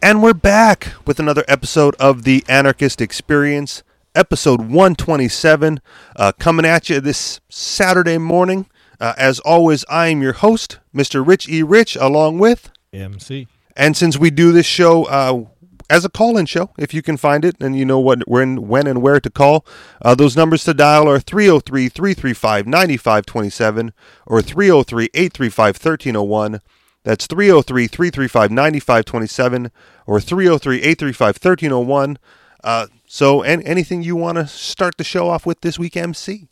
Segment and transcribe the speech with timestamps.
[0.00, 3.82] And we're back with another episode of the Anarchist Experience,
[4.14, 5.80] episode 127,
[6.14, 8.66] uh, coming at you this Saturday morning.
[9.00, 11.26] Uh, as always, I am your host, Mr.
[11.26, 11.64] Rich E.
[11.64, 12.70] Rich, along with.
[12.92, 13.48] MC.
[13.76, 15.44] And since we do this show uh,
[15.90, 18.68] as a call in show, if you can find it and you know what, when,
[18.68, 19.66] when and where to call,
[20.00, 23.92] uh, those numbers to dial are 303 335 9527
[24.26, 26.60] or 303 835 1301.
[27.08, 29.70] That's 303 335 9527
[30.06, 32.18] or 303 835 1301.
[32.62, 36.48] Uh, so, and anything you want to start the show off with this week, MC?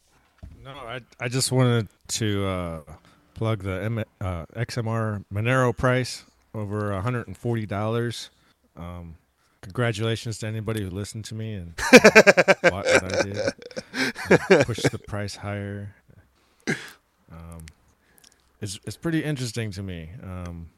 [0.65, 2.81] No, I, I just wanted to uh,
[3.35, 6.25] plug the M, uh, XMR Monero price
[6.55, 8.29] over $140.
[8.79, 9.17] Um,
[9.61, 14.65] congratulations to anybody who listened to me and uh, what, I did.
[14.65, 15.95] Push the price higher.
[17.31, 17.67] Um,
[18.61, 20.11] it's it's pretty interesting to me.
[20.23, 20.71] Um,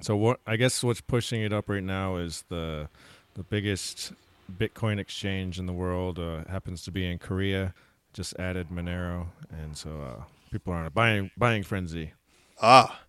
[0.00, 2.88] so what I guess what's pushing it up right now is the
[3.34, 4.12] the biggest
[4.56, 7.74] Bitcoin exchange in the world uh, happens to be in Korea.
[8.12, 12.12] Just added Monero, and so uh, people are on a buying buying frenzy.
[12.60, 13.00] Ah,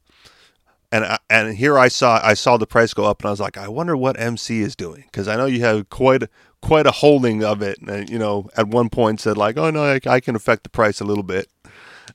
[0.91, 3.57] and and here I saw I saw the price go up, and I was like,
[3.57, 6.23] I wonder what MC is doing because I know you have quite
[6.61, 9.83] quite a holding of it, and you know at one point said like, oh no,
[9.83, 11.47] I, I can affect the price a little bit.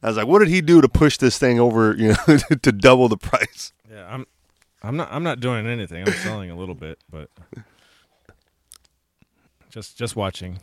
[0.02, 2.72] I was like, what did he do to push this thing over, you know, to
[2.72, 3.72] double the price?
[3.90, 4.26] Yeah, I'm
[4.82, 6.06] I'm not I'm not doing anything.
[6.06, 7.30] I'm selling a little bit, but
[9.70, 10.58] just just watching.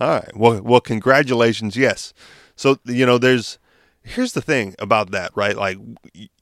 [0.00, 0.36] All right.
[0.36, 1.76] Well, well, congratulations.
[1.76, 2.12] Yes.
[2.56, 3.58] So you know, there's
[4.02, 5.56] here's the thing about that, right?
[5.56, 5.78] Like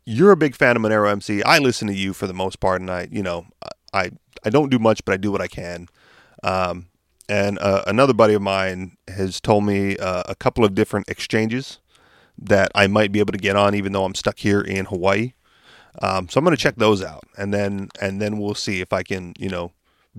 [0.05, 1.43] you're a big fan of Monero MC.
[1.43, 3.47] I listen to you for the most part, and I, you know,
[3.93, 4.11] I
[4.45, 5.89] I don't do much, but I do what I can.
[6.43, 6.87] Um,
[7.29, 11.79] and uh, another buddy of mine has told me uh, a couple of different exchanges
[12.39, 15.33] that I might be able to get on, even though I'm stuck here in Hawaii.
[16.01, 18.93] Um, so I'm going to check those out, and then and then we'll see if
[18.93, 19.73] I can, you know,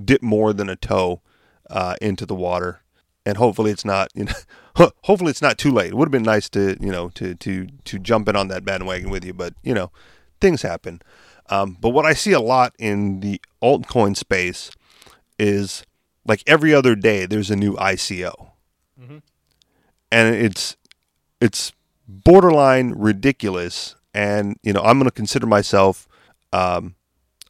[0.04, 1.22] dip more than a toe
[1.70, 2.82] uh, into the water,
[3.26, 5.92] and hopefully it's not, you know, hopefully it's not too late.
[5.92, 8.66] It would have been nice to, you know, to to to jump in on that
[8.66, 9.92] bandwagon with you, but you know,
[10.42, 11.02] things happen.
[11.50, 14.72] Um, but what I see a lot in the altcoin space
[15.38, 15.86] is
[16.26, 18.52] like every other day there's a new ICO,
[19.02, 19.18] mm-hmm.
[20.12, 20.76] and it's
[21.40, 21.72] it's
[22.10, 23.96] borderline ridiculous.
[24.14, 26.08] And you know, I'm going to consider myself
[26.52, 26.96] um,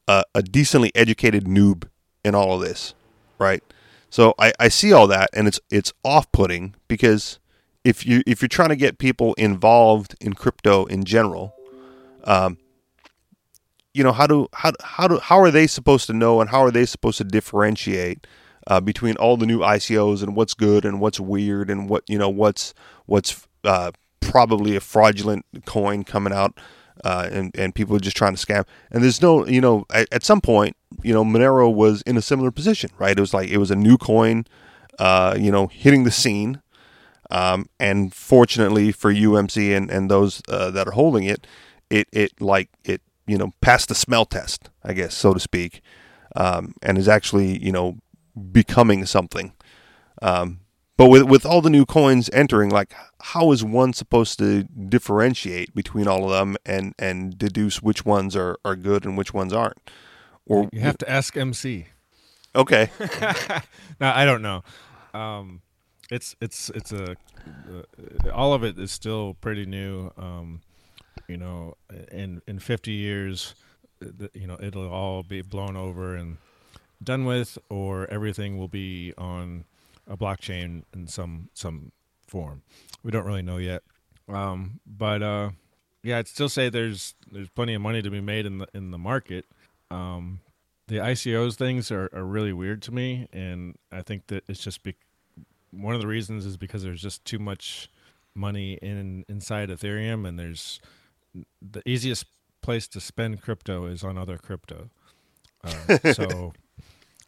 [0.08, 1.88] a, a, decently educated noob
[2.26, 2.94] in all of this,
[3.40, 3.64] right?
[4.10, 7.40] So I, I see all that, and it's it's off putting because
[7.86, 11.56] if you if you're trying to get people involved in crypto in general,
[12.26, 12.58] um,
[13.94, 16.62] you know how do how how do how are they supposed to know and how
[16.62, 18.28] are they supposed to differentiate
[18.68, 22.18] uh, between all the new ICOs and what's good and what's weird and what you
[22.18, 22.74] know what's
[23.06, 26.58] what's uh, probably a fraudulent coin coming out,
[27.04, 28.66] uh, and and people are just trying to scam.
[28.92, 32.22] And there's no, you know, at, at, some point, you know, Monero was in a
[32.22, 33.18] similar position, right?
[33.18, 34.46] It was like it was a new coin,
[34.98, 36.62] uh, you know, hitting the scene.
[37.32, 41.46] Um, and fortunately for you MC and and those uh, that are holding it,
[41.90, 45.82] it it like it you know passed the smell test, I guess so to speak,
[46.36, 47.98] um, and is actually you know
[48.52, 49.54] becoming something.
[50.22, 50.62] Um,
[51.00, 55.74] but with with all the new coins entering, like how is one supposed to differentiate
[55.74, 59.54] between all of them and and deduce which ones are are good and which ones
[59.54, 59.78] aren't?
[60.46, 61.86] Or you have to ask MC.
[62.54, 62.90] Okay.
[64.02, 64.62] no, I don't know.
[65.14, 65.62] Um,
[66.12, 70.12] it's it's it's a uh, all of it is still pretty new.
[70.18, 70.60] Um,
[71.30, 71.78] you know,
[72.12, 73.56] in in 50 years,
[74.34, 76.40] you know, it'll all be blown over and
[77.02, 79.64] done with, or everything will be on
[80.10, 81.92] a blockchain in some some
[82.28, 82.64] form.
[83.04, 83.84] We don't really know yet,
[84.28, 85.52] um, but uh,
[86.04, 88.92] yeah, I'd still say there's there's plenty of money to be made in the in
[88.92, 89.46] the market.
[89.92, 90.42] Um,
[90.88, 94.82] the ICOs things are, are really weird to me, and I think that it's just
[94.84, 94.96] be-
[95.72, 97.90] one of the reasons is because there's just too much
[98.34, 100.82] money in inside Ethereum, and there's
[101.62, 102.26] the easiest
[102.62, 104.90] place to spend crypto is on other crypto.
[105.64, 106.54] Uh, so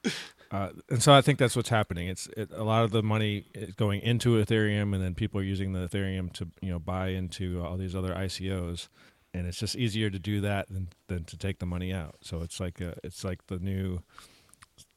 [0.51, 2.09] uh, and so I think that's what's happening.
[2.09, 5.43] It's it, a lot of the money is going into Ethereum, and then people are
[5.43, 8.89] using the Ethereum to you know buy into all these other ICOs,
[9.33, 12.15] and it's just easier to do that than than to take the money out.
[12.21, 14.01] So it's like a, it's like the new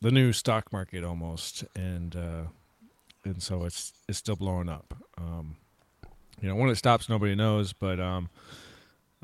[0.01, 2.45] the new stock market almost, and uh,
[3.25, 4.93] and so it's it's still blowing up.
[5.17, 5.57] Um,
[6.41, 8.29] you know, when it stops, nobody knows, but um,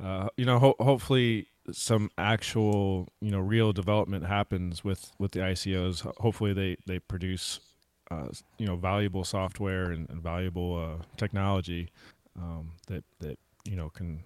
[0.03, 5.41] uh, you know, ho- hopefully some actual you know real development happens with with the
[5.41, 6.01] ICOs.
[6.19, 7.61] Hopefully they they produce
[8.11, 8.29] uh,
[8.59, 11.91] you know valuable software and, and valuable uh, technology
[12.37, 14.23] um, that that you know can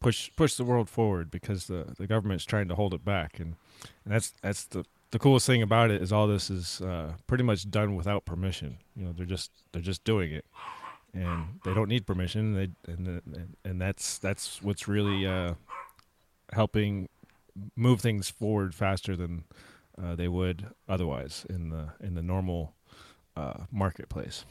[0.00, 3.56] push push the world forward because the the government's trying to hold it back, and,
[4.04, 7.44] and that's that's the the coolest thing about it is all this is uh, pretty
[7.44, 8.78] much done without permission.
[8.96, 10.44] You know, they're just they're just doing it,
[11.12, 12.54] and they don't need permission.
[12.54, 15.54] They and and, and that's that's what's really uh,
[16.52, 17.08] helping
[17.76, 19.44] move things forward faster than
[20.02, 22.74] uh, they would otherwise in the in the normal
[23.36, 24.44] uh, marketplace.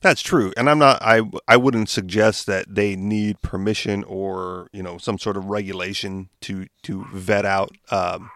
[0.00, 1.00] That's true, and I'm not.
[1.00, 6.28] I I wouldn't suggest that they need permission or you know some sort of regulation
[6.42, 8.30] to to vet out um,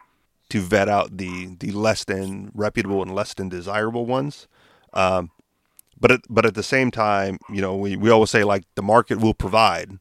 [0.51, 4.47] to vet out the the less than reputable and less than desirable ones.
[4.93, 5.31] Um,
[5.99, 8.83] but at, but at the same time, you know, we, we always say like the
[8.83, 9.99] market will provide,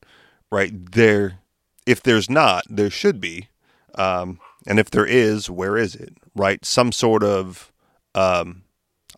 [0.51, 0.71] right?
[0.91, 1.39] There,
[1.85, 3.49] if there's not, there should be,
[3.95, 6.17] um, and if there is, where is it?
[6.35, 6.63] Right?
[6.65, 7.71] Some sort of,
[8.13, 8.63] um,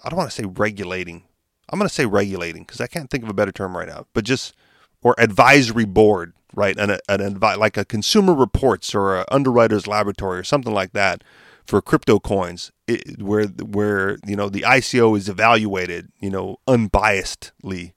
[0.04, 1.24] I don't want to say regulating.
[1.70, 4.06] I'm going to say regulating because I can't think of a better term right now.
[4.14, 4.54] But just
[5.02, 6.78] or advisory board, right?
[6.78, 11.24] An, an advi- like a consumer reports or a underwriters laboratory or something like that
[11.66, 17.94] for crypto coins, it, where where you know the ICO is evaluated, you know, unbiasedly.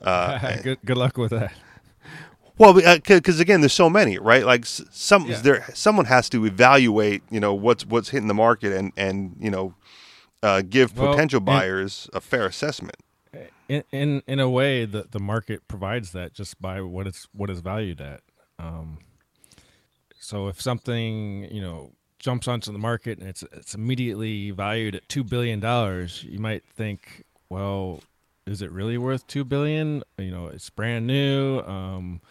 [0.00, 1.52] Uh, good good luck with that.
[2.58, 4.44] Well, because uh, again, there's so many, right?
[4.44, 5.40] Like some yeah.
[5.40, 9.50] there, someone has to evaluate, you know, what's what's hitting the market and and you
[9.50, 9.74] know,
[10.42, 12.96] uh, give well, potential buyers a fair assessment.
[13.68, 17.50] In in in a way, the the market provides that just by what it's what
[17.50, 18.20] is valued at.
[18.58, 18.98] Um,
[20.18, 25.08] so if something you know jumps onto the market and it's it's immediately valued at
[25.08, 28.00] two billion dollars, you might think, well,
[28.46, 30.02] is it really worth two billion?
[30.16, 31.60] You know, it's brand new.
[31.60, 32.22] Um,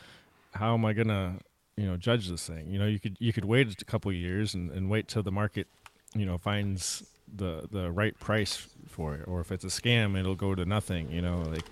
[0.55, 1.39] how am I gonna
[1.77, 2.69] you know judge this thing?
[2.69, 5.31] You know, you could you could wait a couple years and, and wait till the
[5.31, 5.67] market
[6.15, 7.03] you know finds
[7.35, 11.11] the the right price for it, or if it's a scam, it'll go to nothing.
[11.11, 11.65] You know, like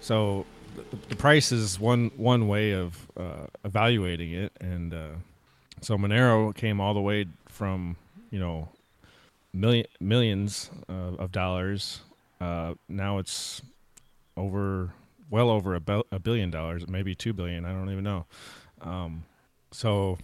[0.00, 0.46] so.
[0.74, 5.08] The, the price is one one way of uh, evaluating it, and uh,
[5.82, 7.96] so Monero came all the way from
[8.30, 8.70] you know
[9.52, 12.00] million millions uh, of dollars.
[12.40, 13.60] Uh, now it's
[14.34, 14.94] over
[15.32, 17.64] well over a, be- a billion dollars, maybe two billion.
[17.64, 18.26] I don't even know.
[18.82, 19.24] Um,
[19.72, 20.18] so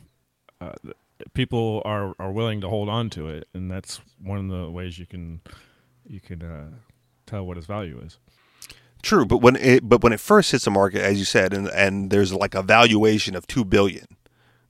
[0.61, 0.75] uh,
[1.33, 4.99] people are are willing to hold on to it, and that's one of the ways
[4.99, 5.41] you can
[6.07, 6.71] you can uh,
[7.27, 8.19] tell what its value is.
[9.03, 11.69] True, but when it but when it first hits the market, as you said, and
[11.69, 14.07] and there's like a valuation of two billion,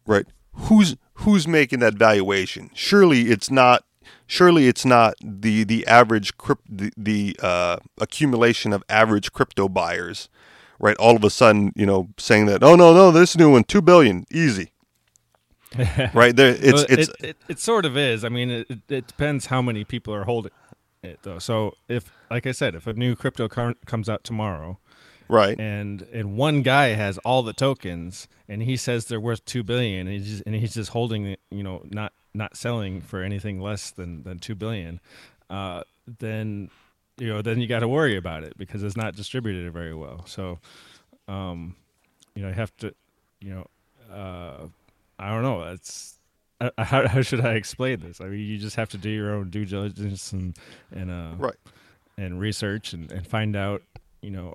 [0.07, 0.27] right?
[0.53, 2.71] Who's who's making that valuation?
[2.75, 3.85] Surely it's not.
[4.31, 10.29] Surely it's not the the average crypt, the, the uh, accumulation of average crypto buyers,
[10.79, 10.97] right?
[10.99, 13.81] All of a sudden, you know, saying that, oh no no, this new one two
[13.81, 14.71] billion easy,
[16.13, 16.55] right there.
[16.61, 18.23] It's it's it, it, it, sort of is.
[18.23, 20.53] I mean, it, it depends how many people are holding
[21.03, 21.39] it though.
[21.39, 24.79] So if, like I said, if a new crypto comes out tomorrow,
[25.29, 29.63] right, and and one guy has all the tokens, and he says they're worth two
[29.63, 33.23] billion, and he's just, and he's just holding it, you know, not not selling for
[33.23, 35.01] anything less than than two billion,
[35.51, 35.83] uh,
[36.19, 36.71] then
[37.19, 40.25] you know, then you got to worry about it because it's not distributed very well.
[40.27, 40.59] So,
[41.27, 41.75] um,
[42.35, 42.95] you know, you have to,
[43.41, 43.67] you know,
[44.15, 44.67] uh,
[45.19, 45.63] I don't know.
[45.65, 46.19] It's
[46.61, 48.21] uh, how, how should I explain this?
[48.21, 50.57] I mean, you just have to do your own due diligence and
[50.93, 51.57] and uh, right
[52.17, 53.83] and research and, and find out,
[54.23, 54.55] you know,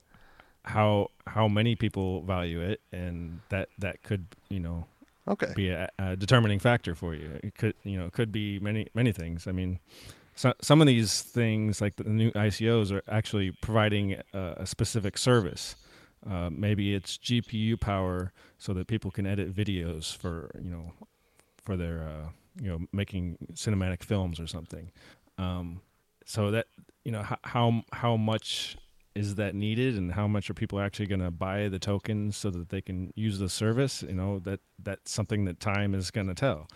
[0.64, 4.86] how how many people value it, and that that could you know
[5.28, 7.40] okay be a, a determining factor for you.
[7.44, 9.48] It could you know it could be many many things.
[9.48, 9.80] I mean.
[10.36, 15.16] So, some of these things, like the new ICOs, are actually providing a, a specific
[15.16, 15.76] service.
[16.28, 20.92] Uh, maybe it's GPU power so that people can edit videos for you know
[21.62, 22.30] for their uh,
[22.62, 24.92] you know making cinematic films or something.
[25.38, 25.82] Um,
[26.26, 26.68] so that
[27.04, 28.78] you know how how much
[29.16, 32.50] is that needed and how much are people actually going to buy the tokens so
[32.50, 36.28] that they can use the service you know that that's something that time is going
[36.28, 36.68] to tell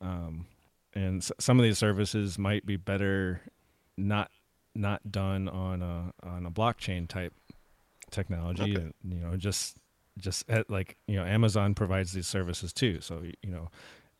[0.00, 0.46] um,
[0.94, 3.42] and s- some of these services might be better
[3.96, 4.30] not
[4.74, 7.34] not done on a on a blockchain type
[8.10, 8.74] technology okay.
[8.76, 9.76] and you know just
[10.18, 13.70] just at, like you know amazon provides these services too so you know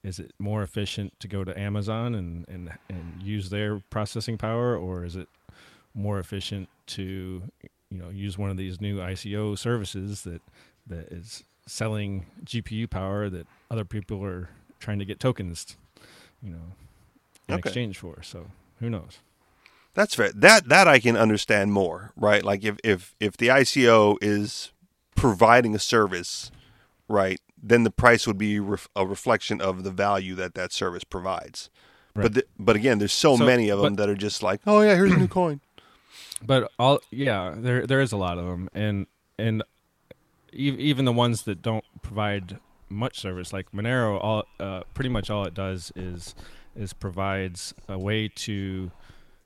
[0.05, 4.77] is it more efficient to go to amazon and and and use their processing power
[4.77, 5.29] or is it
[5.95, 7.43] more efficient to
[7.91, 10.41] you know use one of these new ICO services that
[10.87, 15.77] that is selling GPU power that other people are trying to get tokens,
[16.43, 16.75] you know,
[17.49, 17.69] in okay.
[17.69, 18.23] exchange for.
[18.23, 18.47] So
[18.81, 19.19] who knows?
[19.95, 20.33] That's fair.
[20.33, 22.43] That that I can understand more, right?
[22.43, 24.73] Like if if if the ICO is
[25.15, 26.51] providing a service,
[27.09, 31.05] right, then the price would be ref- a reflection of the value that that service
[31.05, 31.69] provides.
[32.15, 32.25] Right.
[32.25, 34.81] But the, but again, there's so, so many of them that are just like, oh
[34.81, 35.61] yeah, here's a new coin
[36.45, 39.07] but all yeah, there there is a lot of them, and
[39.39, 39.63] and
[40.53, 42.59] even the ones that don't provide
[42.89, 46.35] much service, like Monero, all uh, pretty much all it does is
[46.77, 48.91] is provides a way to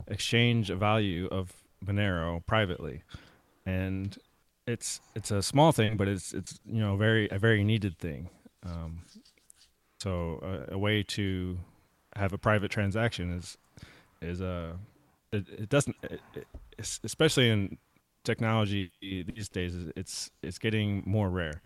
[0.09, 1.53] exchange a value of
[1.85, 3.03] Monero privately,
[3.65, 4.17] and
[4.67, 8.29] it's it's a small thing, but it's it's you know very a very needed thing.
[8.65, 9.03] Um,
[10.01, 11.59] so a, a, way to
[12.17, 13.57] have a private transaction is
[14.21, 14.77] is a
[15.33, 16.47] it, it doesn't it, it,
[16.79, 17.79] especially in
[18.25, 21.63] technology these days it's it's getting more rare.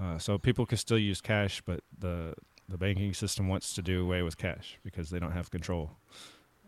[0.00, 2.34] Uh, so people can still use cash, but the
[2.68, 5.90] the banking system wants to do away with cash because they don't have control.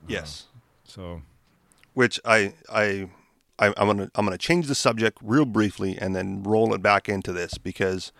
[0.07, 0.47] Yes.
[0.55, 1.23] Uh, so,
[1.95, 3.09] which I I
[3.59, 7.09] I, am gonna I'm gonna change the subject real briefly and then roll it back
[7.09, 8.13] into this because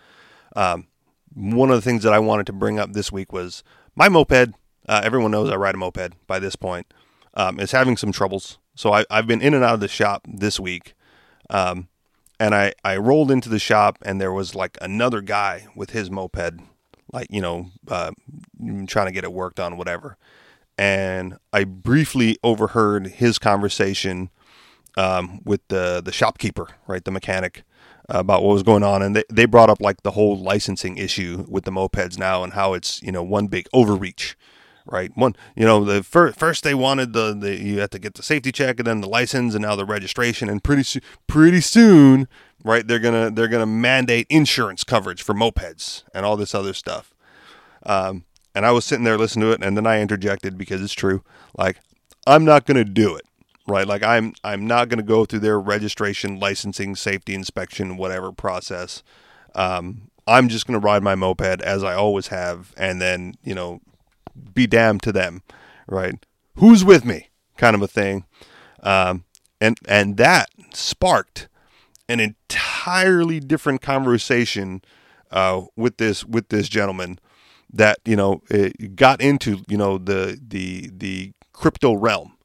[0.55, 0.87] um,
[1.33, 3.63] one of the things that I wanted to bring up this week was
[3.95, 4.53] my moped.
[4.87, 6.93] Uh, everyone knows I ride a moped by this point.
[7.33, 10.25] Um, is having some troubles, so I, have been in and out of the shop
[10.27, 10.93] this week.
[11.49, 11.87] Um,
[12.39, 16.11] and I, I rolled into the shop and there was like another guy with his
[16.11, 16.59] moped,
[17.11, 18.11] like you know, uh,
[18.87, 20.17] trying to get it worked on, whatever.
[20.77, 24.29] And I briefly overheard his conversation
[24.95, 27.63] um, with the the shopkeeper, right, the mechanic,
[28.13, 30.97] uh, about what was going on, and they, they brought up like the whole licensing
[30.97, 34.35] issue with the mopeds now and how it's you know one big overreach,
[34.87, 35.11] right?
[35.15, 38.23] One you know the first first they wanted the, the you had to get the
[38.23, 42.27] safety check and then the license and now the registration, and pretty su- pretty soon,
[42.63, 47.13] right, they're gonna they're gonna mandate insurance coverage for mopeds and all this other stuff.
[47.85, 48.25] Um,
[48.55, 51.23] and I was sitting there listening to it, and then I interjected because it's true.
[51.57, 51.77] Like,
[52.25, 53.23] I'm not to do it
[53.67, 53.85] right?
[53.85, 59.03] Like I'm I'm not to go through their registration, licensing, safety inspection, whatever process.
[59.53, 63.55] Um, I'm just going to ride my moped as I always have, and then you
[63.55, 63.81] know,
[64.53, 65.43] be damned to them,
[65.87, 66.25] right?
[66.55, 68.25] Who's with me, kind of a thing,
[68.81, 69.25] um,
[69.61, 71.47] and and that sparked
[72.09, 74.81] an entirely different conversation
[75.31, 77.19] uh, with this with this gentleman
[77.71, 78.41] that you know
[78.95, 82.37] got into you know the the the crypto realm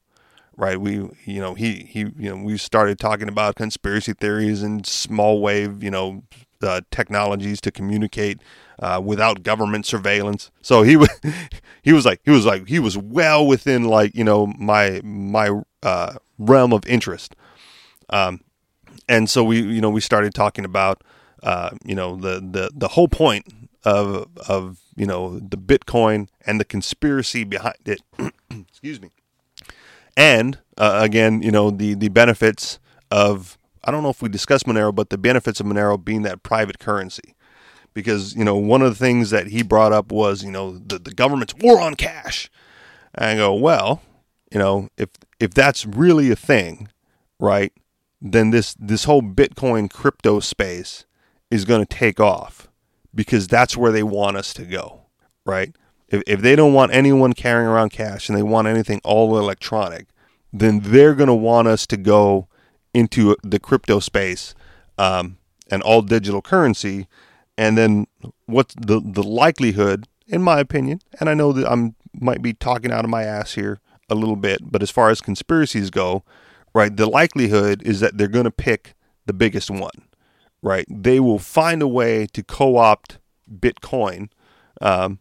[0.55, 0.79] right?
[0.79, 5.41] We, you know, he, he, you know, we started talking about conspiracy theories and small
[5.41, 6.23] wave, you know,
[6.63, 8.41] uh, technologies to communicate
[8.79, 10.51] uh, without government surveillance.
[10.61, 11.09] So he was,
[11.81, 15.61] he was like, he was like, he was well within like, you know, my my
[15.81, 17.35] uh, realm of interest.
[18.09, 18.41] Um,
[19.07, 21.03] and so we, you know, we started talking about,
[21.43, 23.45] uh, you know, the the the whole point
[23.83, 28.01] of of you know the Bitcoin and the conspiracy behind it.
[28.49, 29.09] Excuse me
[30.15, 32.79] and uh, again, you know the the benefits
[33.11, 36.43] of I don't know if we discussed Monero, but the benefits of Monero being that
[36.43, 37.35] private currency,
[37.93, 40.99] because you know one of the things that he brought up was you know the
[40.99, 42.49] the government's war on cash,
[43.15, 44.01] and I go well,
[44.51, 45.09] you know if
[45.39, 46.87] if that's really a thing,
[47.39, 47.73] right,
[48.21, 51.05] then this this whole Bitcoin crypto space
[51.51, 52.67] is going to take off
[53.13, 55.01] because that's where they want us to go,
[55.45, 55.75] right?
[56.07, 60.07] If, if they don't want anyone carrying around cash and they want anything all electronic,
[60.51, 62.47] then they're going to want us to go
[62.93, 64.53] into the crypto space
[64.97, 65.37] um,
[65.69, 67.07] and all digital currency.
[67.57, 68.07] And then
[68.45, 72.91] what's the, the likelihood, in my opinion, and I know that I'm might be talking
[72.91, 76.23] out of my ass here a little bit, but as far as conspiracies go,
[76.75, 78.93] right, the likelihood is that they're going to pick
[79.25, 80.07] the biggest one,
[80.61, 80.85] right?
[80.87, 83.17] They will find a way to co opt
[83.51, 84.29] Bitcoin
[84.81, 85.19] um,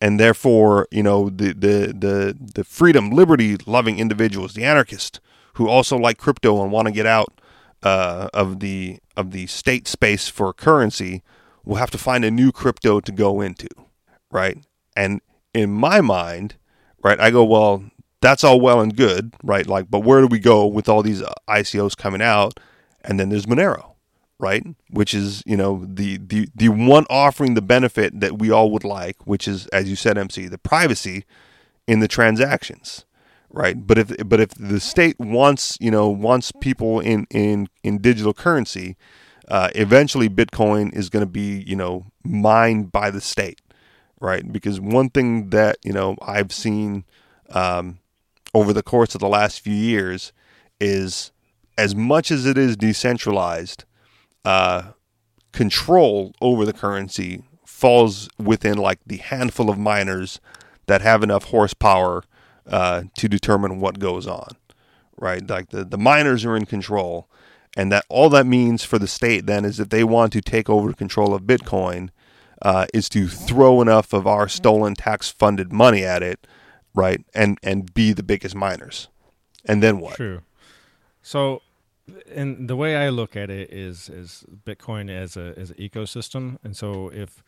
[0.00, 5.20] and therefore, you know, the the the, the freedom, liberty loving individuals, the anarchists
[5.54, 7.40] who also like crypto and want to get out
[7.82, 11.22] uh, of the of the state space for currency
[11.64, 13.68] will have to find a new crypto to go into,
[14.30, 14.58] right?
[14.96, 15.20] And
[15.54, 16.56] in my mind,
[17.02, 17.84] right, I go, well,
[18.20, 19.66] that's all well and good, right?
[19.66, 22.58] Like, but where do we go with all these ICOs coming out?
[23.02, 23.92] And then there's Monero,
[24.38, 24.64] right?
[24.90, 28.84] Which is, you know, the, the, the one offering the benefit that we all would
[28.84, 31.24] like, which is, as you said, MC, the privacy
[31.86, 33.04] in the transactions,
[33.54, 33.86] right?
[33.86, 38.34] But if, but if the state wants, you know, wants people in, in, in digital
[38.34, 38.96] currency,
[39.48, 43.60] uh, eventually Bitcoin is going to be, you know, mined by the state,
[44.20, 44.52] right?
[44.52, 47.04] Because one thing that, you know, I've seen
[47.50, 48.00] um,
[48.52, 50.32] over the course of the last few years
[50.80, 51.30] is
[51.78, 53.84] as much as it is decentralized,
[54.44, 54.92] uh,
[55.52, 60.40] control over the currency falls within like the handful of miners
[60.86, 62.24] that have enough horsepower
[62.66, 64.48] uh, to determine what goes on,
[65.16, 65.48] right?
[65.48, 67.28] Like the, the miners are in control,
[67.76, 70.70] and that all that means for the state then is that they want to take
[70.70, 72.10] over control of Bitcoin,
[72.62, 76.46] uh, is to throw enough of our stolen tax funded money at it,
[76.94, 77.24] right?
[77.34, 79.08] And and be the biggest miners,
[79.64, 80.16] and then what?
[80.16, 80.42] True.
[81.22, 81.62] So
[82.30, 86.58] and the way I look at it is is Bitcoin as a as an ecosystem,
[86.62, 87.42] and so if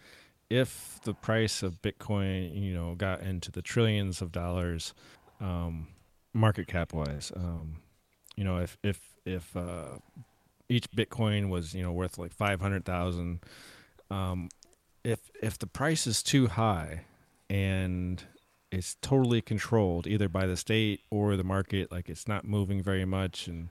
[0.50, 4.94] if the price of Bitcoin, you know, got into the trillions of dollars,
[5.40, 5.88] um,
[6.32, 7.78] market cap wise, um,
[8.36, 9.98] you know, if if if uh,
[10.68, 13.40] each Bitcoin was you know worth like five hundred thousand,
[14.10, 14.48] um,
[15.04, 17.04] if if the price is too high,
[17.50, 18.22] and
[18.70, 23.04] it's totally controlled either by the state or the market, like it's not moving very
[23.04, 23.70] much, and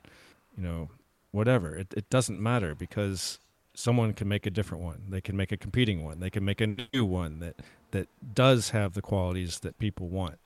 [0.58, 0.90] you know,
[1.32, 3.40] whatever, it it doesn't matter because
[3.76, 5.04] someone can make a different one.
[5.10, 6.20] They can make a competing one.
[6.20, 7.56] They can make a new one that
[7.92, 10.40] that does have the qualities that people want.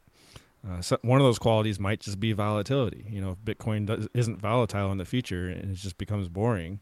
[0.67, 3.05] Uh, so one of those qualities might just be volatility.
[3.09, 6.81] You know, if Bitcoin does, isn't volatile in the future and it just becomes boring,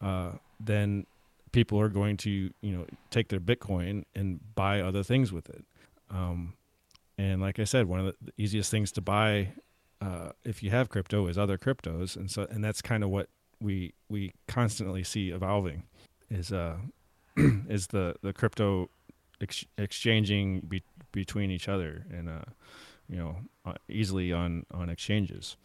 [0.00, 1.06] uh, then
[1.52, 5.64] people are going to you know take their Bitcoin and buy other things with it.
[6.10, 6.54] Um,
[7.16, 9.52] and like I said, one of the easiest things to buy
[10.00, 13.28] uh, if you have crypto is other cryptos, and so and that's kind of what
[13.60, 15.84] we we constantly see evolving
[16.30, 16.76] is uh
[17.36, 18.88] is the the crypto
[19.40, 20.82] ex- exchanging be-
[21.12, 22.44] between each other and uh
[23.08, 25.56] you know uh, easily on on exchanges.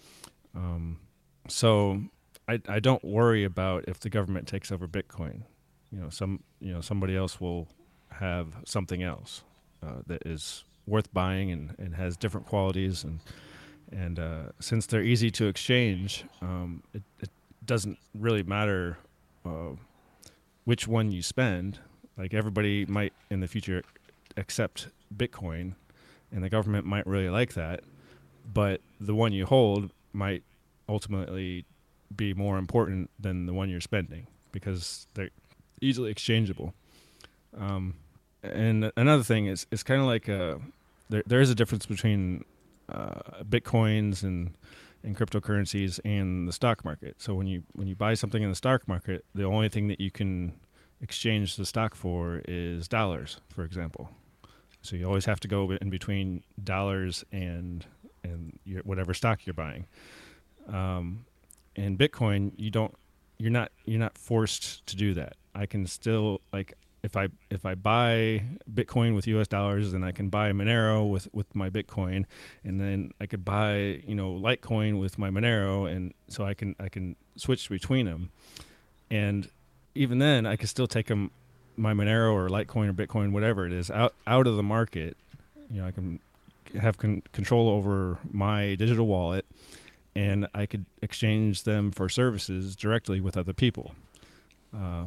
[0.55, 0.99] Um
[1.47, 2.01] so
[2.47, 5.43] i i don't worry about if the government takes over bitcoin.
[5.91, 7.67] You know some you know somebody else will
[8.11, 9.43] have something else
[9.81, 13.19] uh, that is worth buying and, and has different qualities and
[13.91, 17.29] and uh, since they're easy to exchange, um, it, it
[17.69, 18.97] doesn't really matter
[19.45, 19.75] uh,
[20.65, 21.77] which one you spend.
[22.17, 23.83] Like everybody might in the future
[24.37, 25.75] accept Bitcoin,
[26.31, 27.81] and the government might really like that,
[28.51, 30.41] but the one you hold might
[30.89, 31.63] ultimately
[32.15, 35.29] be more important than the one you're spending because they're
[35.79, 36.73] easily exchangeable.
[37.55, 37.93] Um,
[38.41, 40.59] and another thing is it's kind of like a,
[41.09, 42.45] there there is a difference between
[42.91, 44.55] uh, bitcoins and
[45.03, 47.15] and cryptocurrencies and the stock market.
[47.19, 49.99] So when you when you buy something in the stock market, the only thing that
[49.99, 50.53] you can
[51.01, 54.09] exchange the stock for is dollars, for example.
[54.81, 57.85] So you always have to go in between dollars and
[58.23, 59.87] and your, whatever stock you're buying.
[60.67, 61.25] Um,
[61.75, 62.95] in Bitcoin, you don't
[63.37, 65.35] you're not you're not forced to do that.
[65.55, 69.47] I can still like if I if I buy Bitcoin with U.S.
[69.47, 72.25] dollars, then I can buy Monero with with my Bitcoin,
[72.63, 76.75] and then I could buy you know Litecoin with my Monero, and so I can
[76.79, 78.31] I can switch between them,
[79.09, 79.49] and
[79.95, 81.31] even then I could still take them
[81.77, 85.15] my Monero or Litecoin or Bitcoin, whatever it is, out out of the market.
[85.71, 86.19] You know, I can
[86.79, 89.45] have con- control over my digital wallet,
[90.15, 93.93] and I could exchange them for services directly with other people.
[94.75, 95.05] Uh,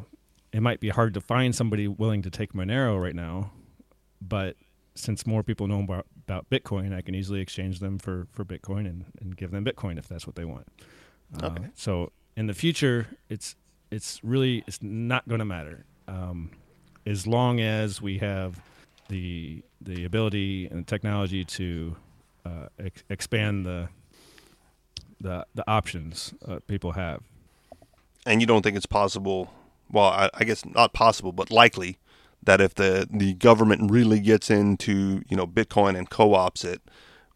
[0.53, 3.53] it might be hard to find somebody willing to take Monero right now,
[4.21, 4.57] but
[4.95, 8.81] since more people know about, about Bitcoin, I can easily exchange them for, for Bitcoin
[8.81, 10.69] and, and give them Bitcoin if that's what they want.
[11.43, 11.65] Uh, okay.
[11.65, 13.57] Uh, so in the future, it's
[13.91, 16.51] it's really it's not going to matter um,
[17.07, 18.61] as long as we have
[19.09, 21.97] the the ability and the technology to
[22.45, 23.89] uh, ex- expand the
[25.21, 27.23] the the options uh, people have.
[28.25, 29.53] And you don't think it's possible
[29.93, 31.99] well, I, I guess not possible, but likely
[32.43, 36.83] that if the the government really gets into you know Bitcoin and co-ops it,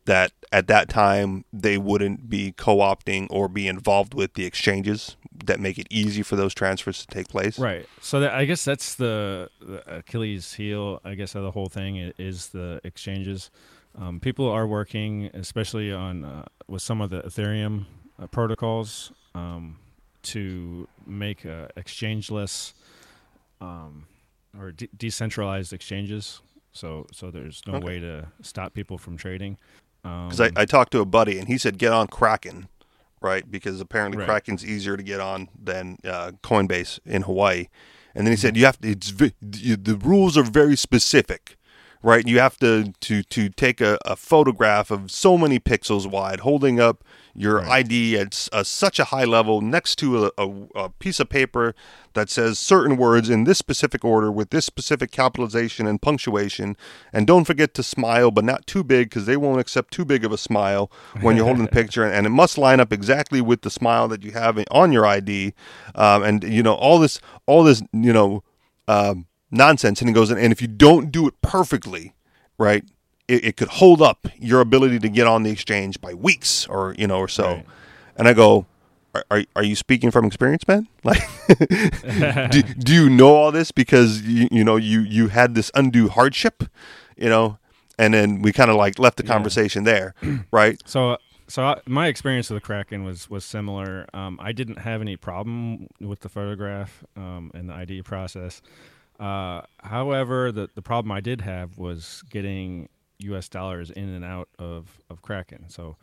[0.06, 5.60] that at that time they wouldn't be co-opting or be involved with the exchanges that
[5.60, 7.58] make it easy for those transfers to take place.
[7.58, 7.86] Right.
[8.00, 11.00] So that, I guess that's the, the, Achilles heel.
[11.04, 13.50] I guess of the whole thing is the exchanges.
[13.98, 17.86] Um, people are working, especially on uh, with some of the Ethereum
[18.18, 19.12] uh, protocols.
[19.34, 19.78] Um,
[20.26, 22.74] to make uh, exchangeless
[23.60, 24.06] um,
[24.58, 26.40] or de- decentralized exchanges.
[26.72, 27.86] So so there's no okay.
[27.86, 29.56] way to stop people from trading.
[30.02, 32.68] Because um, I, I talked to a buddy and he said get on Kraken,
[33.20, 33.50] right?
[33.50, 34.28] Because apparently right.
[34.28, 37.66] Kraken's easier to get on than uh, Coinbase in Hawaii.
[38.14, 38.60] And then he said mm-hmm.
[38.60, 38.88] you have to.
[38.90, 41.56] It's the rules are very specific
[42.02, 42.26] right?
[42.26, 46.80] You have to to to take a, a photograph of so many pixels wide, holding
[46.80, 47.04] up
[47.36, 47.68] your right.
[47.68, 51.74] ID at a, such a high level next to a, a, a, piece of paper
[52.14, 56.76] that says certain words in this specific order with this specific capitalization and punctuation.
[57.12, 60.24] And don't forget to smile, but not too big because they won't accept too big
[60.24, 62.04] of a smile when you're holding the picture.
[62.04, 65.52] And it must line up exactly with the smile that you have on your ID.
[65.94, 68.42] Um, and you know all this, all this, you know.
[68.88, 70.00] Um, nonsense.
[70.00, 72.14] And he goes, and if you don't do it perfectly,
[72.58, 72.84] right,
[73.28, 76.94] it, it, could hold up your ability to get on the exchange by weeks or
[76.98, 77.46] you know or so.
[77.46, 77.66] Right.
[78.16, 78.66] And I go,
[79.14, 80.88] are, are, are you speaking from experience, man?
[81.04, 81.22] Like,
[82.50, 86.08] do, do you know all this because you you know you you had this undue
[86.08, 86.64] hardship,
[87.16, 87.58] you know?
[87.98, 89.92] And then we kind of like left the conversation yeah.
[89.92, 90.14] there,
[90.50, 90.82] right?
[90.84, 94.06] So so I, my experience with the Kraken was was similar.
[94.12, 98.62] Um, I didn't have any problem with the photograph um, and the ID process.
[99.18, 102.88] Uh, however, the the problem I did have was getting
[103.20, 103.48] U.S.
[103.48, 105.68] dollars in and out of, of Kraken.
[105.68, 105.96] So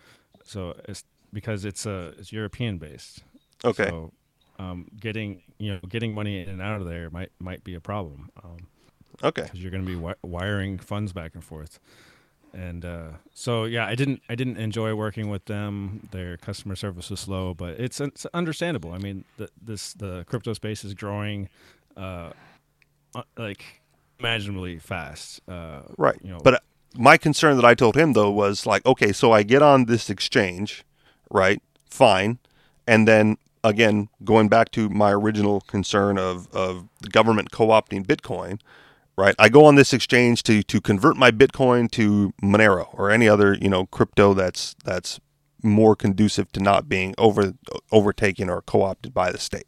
[0.43, 3.23] so it's because it's a it's European based.
[3.63, 3.87] Okay.
[3.87, 4.11] So
[4.59, 7.81] um, getting you know getting money in and out of there might might be a
[7.81, 8.29] problem.
[8.43, 8.67] Um,
[9.23, 9.43] okay.
[9.43, 11.79] Because you're going to be wi- wiring funds back and forth
[12.53, 16.07] and uh, so yeah, I didn't I didn't enjoy working with them.
[16.11, 18.91] Their customer service was slow, but it's, it's understandable.
[18.91, 21.49] I mean, the, this the crypto space is growing,
[21.97, 22.33] uh, uh
[23.37, 23.81] like
[24.19, 25.41] imaginably fast.
[25.47, 26.19] Uh, right.
[26.23, 26.59] You know, but uh,
[26.95, 30.09] my concern that I told him though was like, okay, so I get on this
[30.09, 30.83] exchange,
[31.29, 31.61] right?
[31.89, 32.39] Fine,
[32.87, 38.59] and then again, going back to my original concern of of the government co-opting Bitcoin
[39.15, 39.35] right?
[39.37, 43.53] I go on this exchange to to convert my Bitcoin to Monero or any other
[43.53, 45.19] you know crypto that's that's
[45.61, 47.53] more conducive to not being over
[47.91, 49.67] overtaken or co-opted by the state,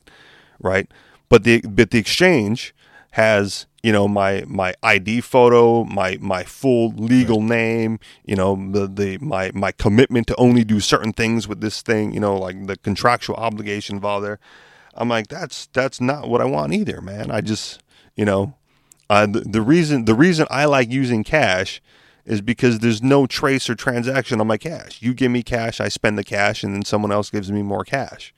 [0.60, 0.90] right?
[1.30, 2.75] But the but the exchange
[3.15, 8.88] has you know my my ID photo, my my full legal name, you know the
[8.88, 12.67] the my my commitment to only do certain things with this thing, you know like
[12.67, 14.38] the contractual obligation involved there.
[14.95, 17.32] I'm like that's that's not what I want either, man.
[17.32, 17.82] I just
[18.17, 18.54] you know
[19.10, 21.82] uh, the, the reason the reason I like using cash
[22.25, 25.01] is because there's no trace or transaction on my cash.
[25.01, 27.86] You give me cash, I spend the cash, and then someone else gives me more
[27.86, 28.34] cash,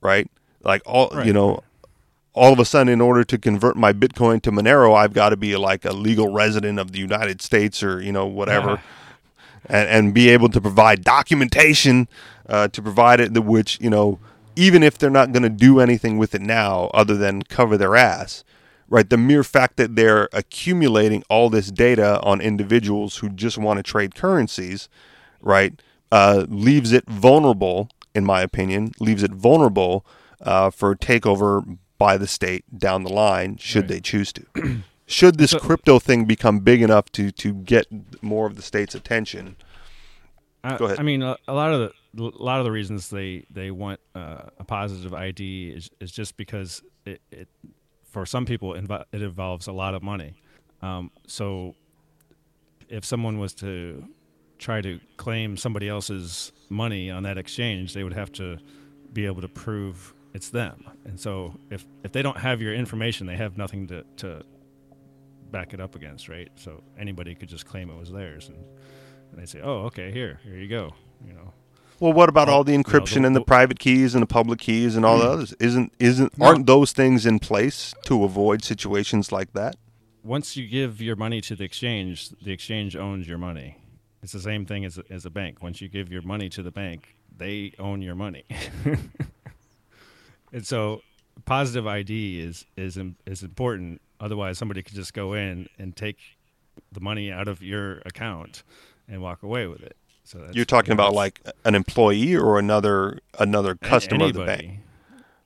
[0.00, 0.28] right?
[0.64, 1.24] Like all right.
[1.24, 1.62] you know,
[2.38, 5.36] all of a sudden, in order to convert my Bitcoin to Monero, I've got to
[5.36, 8.82] be like a legal resident of the United States or you know whatever, uh-huh.
[9.66, 12.08] and, and be able to provide documentation
[12.48, 14.18] uh, to provide it, which you know.
[14.56, 17.94] Even if they're not going to do anything with it now, other than cover their
[17.94, 18.42] ass,
[18.88, 19.08] right?
[19.08, 23.84] The mere fact that they're accumulating all this data on individuals who just want to
[23.84, 24.88] trade currencies,
[25.40, 30.04] right, uh, leaves it vulnerable, in my opinion, leaves it vulnerable
[30.40, 33.88] uh, for takeover by the state down the line, should right.
[33.88, 34.46] they choose to.
[35.06, 37.86] should this so, crypto thing become big enough to to get
[38.22, 39.56] more of the state's attention?
[40.64, 41.00] Uh, Go ahead.
[41.00, 44.00] I mean, a, a, lot of the a lot of the reasons they they want
[44.14, 47.48] uh, a positive ID is is just because it, it
[48.04, 50.34] for some people it involves a lot of money.
[50.82, 51.74] Um, so
[52.88, 54.04] if someone was to
[54.58, 58.58] try to claim somebody else's money on that exchange, they would have to
[59.12, 60.84] be able to prove it's them.
[61.04, 64.42] And so if if they don't have your information, they have nothing to, to
[65.50, 66.50] back it up against, right?
[66.56, 68.58] So anybody could just claim it was theirs and,
[69.32, 70.94] and they say, "Oh, okay, here, here you go,"
[71.26, 71.52] you know.
[72.00, 74.26] Well, what about all the encryption you know, the, and the, private keys and the
[74.26, 75.32] public keys and all the hmm.
[75.32, 75.54] others?
[75.58, 79.76] Isn't isn't aren't those things in place to avoid situations like that?
[80.22, 83.78] Once you give your money to the exchange, the exchange owns your money.
[84.22, 85.62] It's the same thing as as a bank.
[85.62, 88.44] Once you give your money to the bank, they own your money.
[90.52, 91.02] and so,
[91.44, 94.00] positive ID is is is important.
[94.20, 96.18] Otherwise, somebody could just go in and take
[96.92, 98.62] the money out of your account
[99.08, 99.96] and walk away with it.
[100.24, 104.42] So you're talking about like an employee or another another customer anybody.
[104.42, 104.80] of the bank.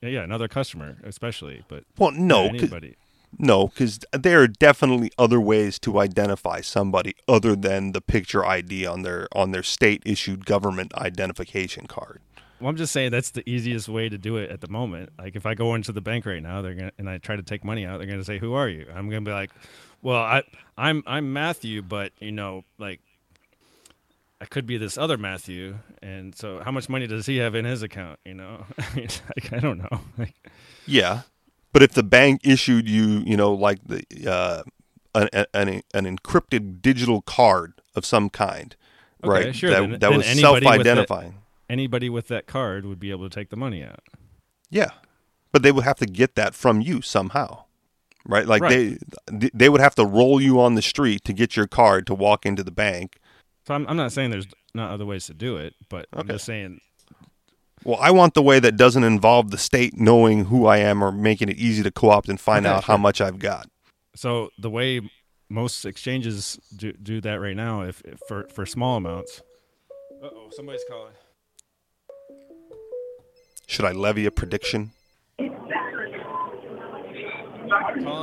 [0.01, 1.63] Yeah, yeah, another customer, especially.
[1.69, 2.97] But well, no, anybody.
[3.39, 8.85] No, because there are definitely other ways to identify somebody other than the picture ID
[8.85, 12.19] on their on their state issued government identification card.
[12.63, 15.09] Well, I'm just saying that's the easiest way to do it at the moment.
[15.19, 17.43] Like if I go into the bank right now, they're gonna and I try to
[17.43, 19.51] take money out, they're gonna say, "Who are you?" I'm gonna be like,
[20.01, 20.43] "Well, I
[20.77, 23.01] I'm I'm Matthew, but you know, like
[24.39, 27.65] I could be this other Matthew, and so how much money does he have in
[27.65, 28.19] his account?
[28.23, 29.99] You know, like, I don't know.
[30.87, 31.23] yeah,
[31.73, 34.63] but if the bank issued you, you know, like the uh,
[35.13, 38.77] an, an, an encrypted digital card of some kind,
[39.21, 39.53] okay, right?
[39.53, 41.39] Sure, that, then, that then was self-identifying.
[41.73, 44.03] Anybody with that card would be able to take the money out.
[44.69, 44.91] Yeah,
[45.51, 47.63] but they would have to get that from you somehow
[48.25, 48.47] right?
[48.47, 48.97] Like right.
[49.27, 52.15] they they would have to roll you on the street to get your card to
[52.15, 53.19] walk into the bank,
[53.65, 56.21] so I'm, I'm not saying there's not other ways to do it, but okay.
[56.21, 56.79] I'm just saying.
[57.83, 61.11] Well, I want the way that doesn't involve the state knowing who I am or
[61.11, 62.93] making it easy to co-opt and find okay, out sure.
[62.93, 63.67] how much I've got.
[64.15, 65.01] So the way
[65.49, 69.41] most exchanges do, do that right now, if, if for for small amounts.
[70.21, 71.13] Uh oh, somebody's calling.
[73.73, 74.91] Should I levy a prediction?
[75.39, 75.55] Calling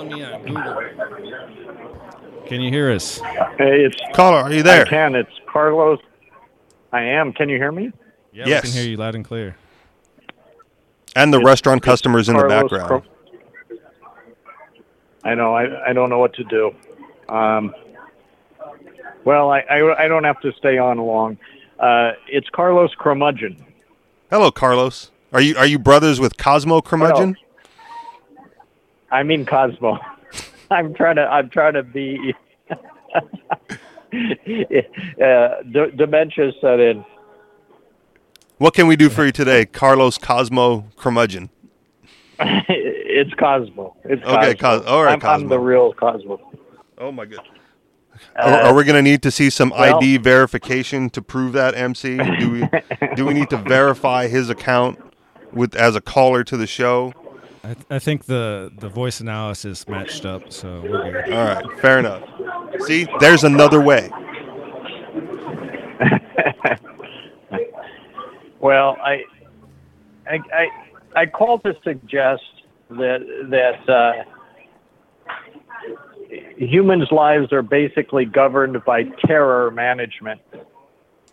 [0.06, 0.80] me on Google.
[2.46, 3.18] Can you hear us?
[3.58, 4.38] Hey, it's caller.
[4.38, 4.86] Are you there?
[4.86, 5.16] I can.
[5.16, 5.98] It's Carlos.
[6.92, 7.32] I am.
[7.32, 7.90] Can you hear me?
[8.32, 8.62] Yeah, yes.
[8.62, 9.56] we can hear you loud and clear.
[11.16, 13.02] And the it's, restaurant customers in Carlos the background.
[13.68, 13.78] Cro-
[15.24, 15.52] I know.
[15.52, 16.72] I I don't know what to do.
[17.28, 17.74] Um,
[19.24, 21.38] well, I, I, I don't have to stay on long.
[21.80, 23.66] Uh, it's Carlos Curmudgeon.
[24.30, 25.10] Hello, Carlos.
[25.32, 27.36] Are you are you brothers with Cosmo Curmudgeon?
[29.10, 29.98] I mean Cosmo.
[30.70, 31.22] I'm trying to.
[31.22, 32.34] I'm trying to be.
[32.70, 32.76] uh,
[34.12, 37.04] d- dementia set in.
[38.58, 41.50] What can we do for you today, Carlos Cosmo Curmudgeon?
[42.38, 43.96] it's Cosmo.
[44.04, 44.80] It's Okay, Cosmo.
[44.80, 46.40] Cos- all right, I'm, I'm the real Cosmo.
[46.98, 47.48] Oh my goodness.
[48.36, 51.52] Uh, Are, are we going to need to see some well- ID verification to prove
[51.54, 52.18] that MC?
[52.38, 52.68] Do we
[53.16, 54.98] do we need to verify his account
[55.52, 57.12] with as a caller to the show?
[57.62, 61.32] I, th- I think the the voice analysis matched up, so we're good.
[61.32, 62.22] All right, fair enough.
[62.86, 64.10] See, there's another way.
[68.60, 69.24] Well, I,
[70.28, 70.68] I, I,
[71.16, 72.42] I call to suggest
[72.90, 74.24] that that uh,
[76.58, 80.42] humans' lives are basically governed by terror management,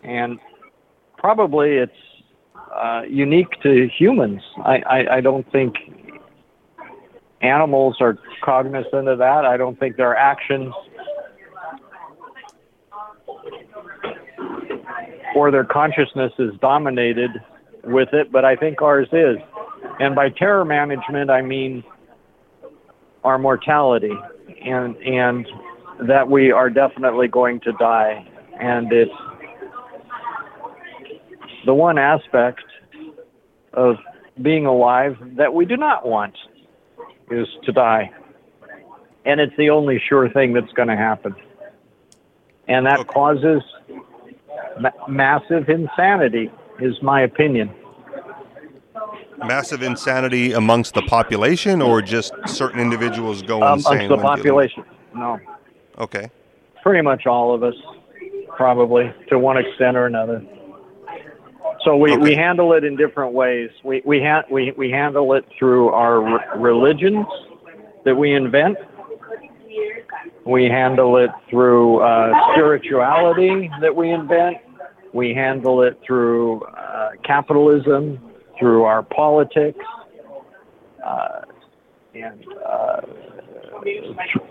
[0.02, 0.40] and
[1.18, 1.92] probably it's
[2.74, 4.42] uh, unique to humans.
[4.64, 5.74] I, I, I don't think
[7.40, 9.44] animals are cognizant of that.
[9.44, 10.72] I don't think their actions
[15.36, 17.30] or their consciousness is dominated
[17.84, 19.36] with it, but I think ours is.
[20.00, 21.84] And by terror management, I mean
[23.24, 24.14] our mortality
[24.62, 25.46] and and
[26.08, 28.26] that we are definitely going to die.
[28.60, 29.10] And it's
[31.68, 32.64] the one aspect
[33.74, 33.96] of
[34.40, 36.34] being alive that we do not want
[37.30, 38.10] is to die.
[39.26, 41.36] And it's the only sure thing that's going to happen.
[42.68, 43.12] And that Okay.
[43.12, 43.62] causes
[44.80, 46.50] ma- massive insanity,
[46.80, 47.68] is my opinion.
[49.36, 53.92] Massive insanity amongst the population, or just certain individuals go Um, insane.
[53.92, 54.84] amongst the population.
[55.14, 55.38] No,
[55.98, 56.30] Okay.
[56.82, 57.74] pretty much all of us,
[58.56, 60.40] probably to one extent or another.
[61.84, 63.70] So we, we handle it in different ways.
[63.84, 67.26] We we, ha- we we handle it through our re- religions
[68.04, 68.76] that we invent.
[70.44, 74.56] We handle it through uh, spirituality that we invent.
[75.12, 78.18] We handle it through uh, capitalism,
[78.58, 79.84] through our politics,
[81.04, 81.42] uh,
[82.14, 83.00] and uh,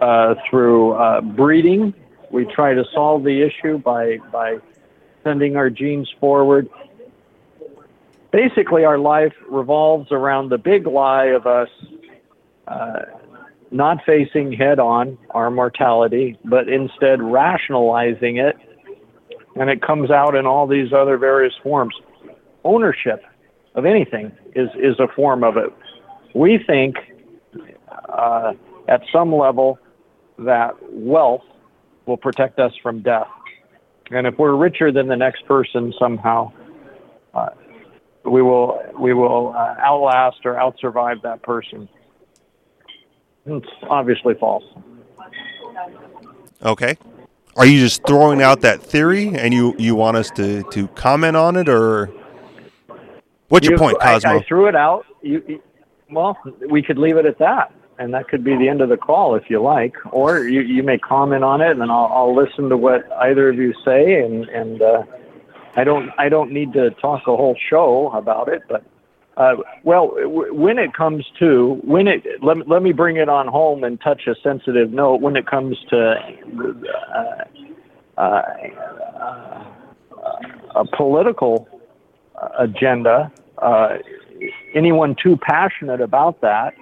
[0.02, 1.94] uh, through uh, breeding.
[2.32, 4.58] We try to solve the issue by by
[5.24, 6.70] sending our genes forward.
[8.32, 11.70] Basically, our life revolves around the big lie of us
[12.68, 13.00] uh,
[13.72, 18.56] not facing head on our mortality, but instead rationalizing it,
[19.56, 21.96] and it comes out in all these other various forms.
[22.64, 23.24] Ownership
[23.76, 25.74] of anything is is a form of it.
[26.34, 26.96] We think
[28.10, 28.54] uh,
[28.88, 29.80] at some level
[30.40, 31.44] that wealth
[32.06, 33.28] will protect us from death.
[34.12, 36.52] And if we're richer than the next person somehow,
[37.34, 37.50] uh,
[38.30, 41.88] we will we will uh, outlast or outsurvive that person.
[43.46, 44.64] It's obviously false.
[46.64, 46.98] Okay.
[47.56, 51.36] Are you just throwing out that theory, and you you want us to to comment
[51.36, 52.10] on it, or
[53.50, 54.40] what's your You- point, I- Cosmo?
[54.40, 55.06] I, threw it out.
[55.22, 55.62] You, you-
[56.12, 56.38] well,
[56.70, 59.36] we could leave it at that, and that could be the end of the call
[59.36, 62.70] if you like, or you, you may comment on it, and then I'll, I'll listen
[62.70, 65.04] to what either of you say, and and uh,
[65.78, 68.84] I don't I don't need to talk a whole show about it, but.
[69.38, 73.30] Uh, well, w- when it comes to when it let, me- let me bring it
[73.30, 75.22] on home and touch a sensitive note.
[75.22, 76.16] When it comes to
[77.14, 77.44] uh,
[78.20, 78.42] uh,
[79.22, 79.64] uh,
[80.76, 81.70] a political
[82.58, 83.98] agenda, uh,
[84.74, 86.74] anyone too passionate about that,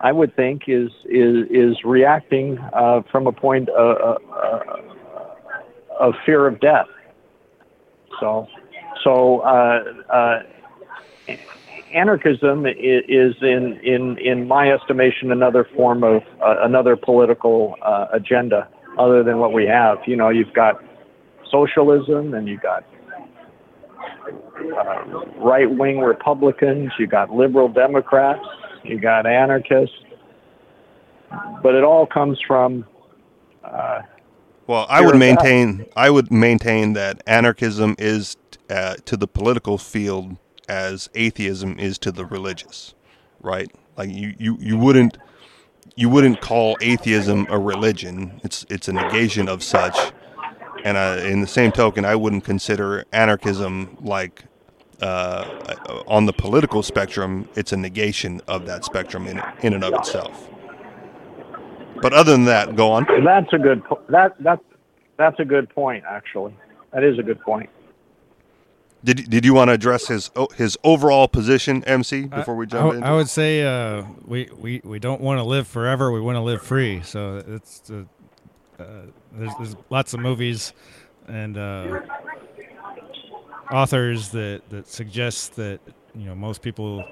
[0.00, 4.76] I would think is is is reacting uh, from a point of, uh,
[5.98, 6.88] of fear of death.
[8.20, 8.48] So,
[9.04, 10.42] so uh, uh,
[11.94, 18.68] anarchism is in in in my estimation another form of uh, another political uh, agenda
[18.98, 19.98] other than what we have.
[20.06, 20.82] You know, you've got
[21.50, 22.84] socialism and you've got
[24.76, 28.44] uh, right wing Republicans, you got liberal Democrats,
[28.82, 29.96] you got anarchists,
[31.62, 32.84] but it all comes from
[33.64, 34.00] uh,
[34.66, 38.36] Well, I would maintain I would maintain that anarchism is
[38.68, 40.36] uh, to the political field
[40.68, 42.94] as atheism is to the religious,
[43.40, 43.70] right?
[43.96, 45.18] Like you, you, you wouldn't
[45.94, 48.40] you wouldn't call atheism a religion.
[48.42, 49.96] It's it's a negation of such.
[50.84, 54.44] And uh, in the same token, I wouldn't consider anarchism like
[55.00, 55.74] uh,
[56.06, 57.48] on the political spectrum.
[57.54, 60.48] It's a negation of that spectrum in in and of itself.
[62.02, 63.06] But other than that, go on.
[63.24, 64.60] that's a good po- that that
[65.16, 66.54] that's a good point actually.
[66.92, 67.70] That is a good point.
[69.04, 72.96] Did did you want to address his his overall position, MC, before we jump I,
[72.96, 73.02] in?
[73.04, 76.10] I would say uh, we, we, we don't want to live forever.
[76.10, 77.02] We want to live free.
[77.02, 78.04] So it's uh,
[78.82, 78.84] uh,
[79.32, 80.72] there's, there's lots of movies
[81.28, 82.00] and uh,
[83.70, 85.80] authors that, that suggest that
[86.14, 87.04] you know most people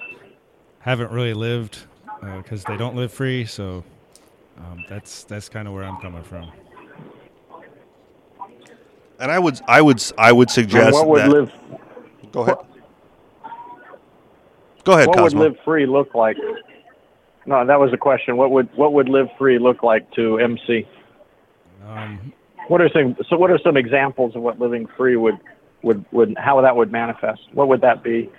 [0.80, 1.78] haven't really lived
[2.20, 3.44] because they don't live free.
[3.44, 3.84] So
[4.58, 6.50] um, that's that's kind of where I'm coming from.
[9.20, 11.28] and I would I would I would And suggest what would that.
[11.28, 11.52] live
[12.32, 12.56] go ahead.
[14.84, 16.36] Go ahead, what would live free look like?
[17.46, 18.36] No, that was a question.
[18.36, 20.86] What would what would live free look like to MC?
[21.86, 22.32] Um,
[22.68, 25.38] What are some so what are some examples of what living free would
[25.82, 27.42] would would how that would manifest?
[27.52, 28.30] What would that be?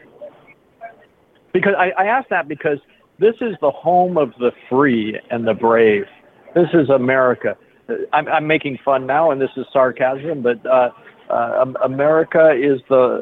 [1.54, 2.80] Because I, I ask that because
[3.19, 6.06] this is the home of the free and the brave.
[6.54, 7.58] This is America.
[8.13, 10.89] I'm, I'm making fun now, and this is sarcasm, but uh,
[11.30, 13.21] uh, America is the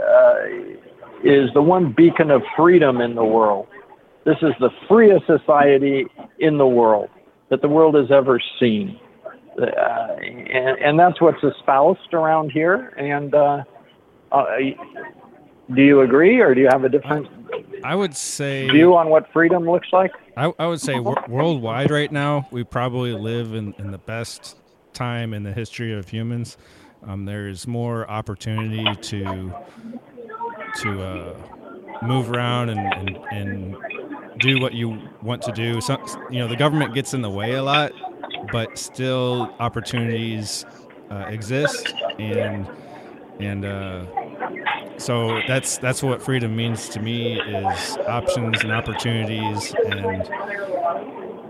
[0.00, 3.68] uh, is the one beacon of freedom in the world.
[4.24, 6.06] This is the freest society
[6.38, 7.08] in the world
[7.48, 8.98] that the world has ever seen
[9.60, 12.88] uh, and, and that's what's espoused around here.
[12.96, 13.64] And uh,
[14.30, 14.44] uh,
[15.74, 17.28] do you agree, or do you have a different
[17.84, 20.12] I would say view on what freedom looks like?
[20.36, 24.56] I, I would say wor- worldwide right now, we probably live in, in the best
[24.92, 26.56] time in the history of humans.
[27.06, 29.52] Um, there's more opportunity to
[30.76, 31.34] to uh,
[32.02, 33.76] move around and, and, and
[34.38, 35.80] do what you want to do.
[35.80, 37.92] Some, you know, the government gets in the way a lot,
[38.52, 40.64] but still opportunities
[41.10, 42.66] uh, exist, and
[43.40, 44.06] and uh,
[44.98, 50.28] so that's that's what freedom means to me is options and opportunities and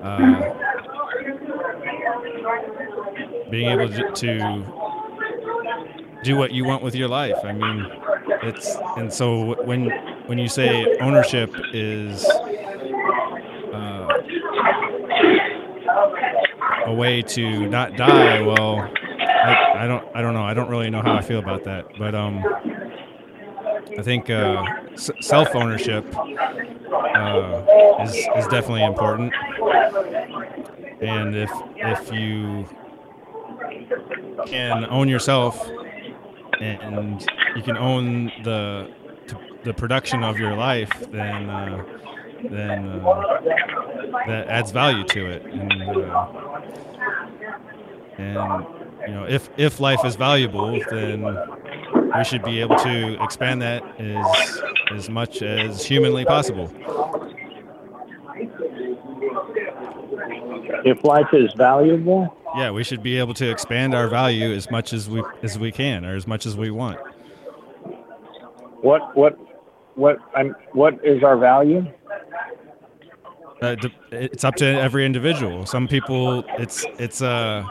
[0.03, 0.55] uh,
[3.51, 4.65] being able to, to
[6.25, 7.37] do what you want with your life.
[7.45, 7.87] I mean,
[8.43, 9.91] it's and so when
[10.27, 12.25] when you say ownership is
[13.73, 14.09] uh,
[16.87, 20.45] a way to not die, well, I, I don't I don't know.
[20.45, 22.43] I don't really know how I feel about that, but um.
[23.99, 24.63] I think uh,
[24.95, 27.63] s- self ownership uh,
[28.03, 29.33] is is definitely important,
[31.01, 32.67] and if if you
[34.47, 35.69] can own yourself
[36.61, 37.25] and
[37.57, 38.91] you can own the
[39.65, 41.85] the production of your life, then uh,
[42.51, 43.41] then uh,
[44.27, 45.73] that adds value to it, and
[46.11, 46.27] uh,
[48.19, 48.67] and
[49.07, 51.23] you know if if life is valuable, then
[52.17, 54.63] we should be able to expand that as
[54.93, 56.71] as much as humanly possible.
[60.85, 64.93] If life is valuable, Yeah, we should be able to expand our value as much
[64.93, 66.99] as we as we can, or as much as we want.
[68.83, 69.39] what what
[69.95, 71.87] what I'm, what is our value?
[73.61, 73.77] Uh,
[74.11, 75.67] it's up to every individual.
[75.67, 77.65] Some people, it's it's uh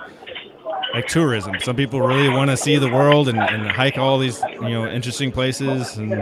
[0.93, 1.55] like tourism.
[1.61, 4.87] Some people really want to see the world and, and hike all these you know
[4.87, 6.13] interesting places, and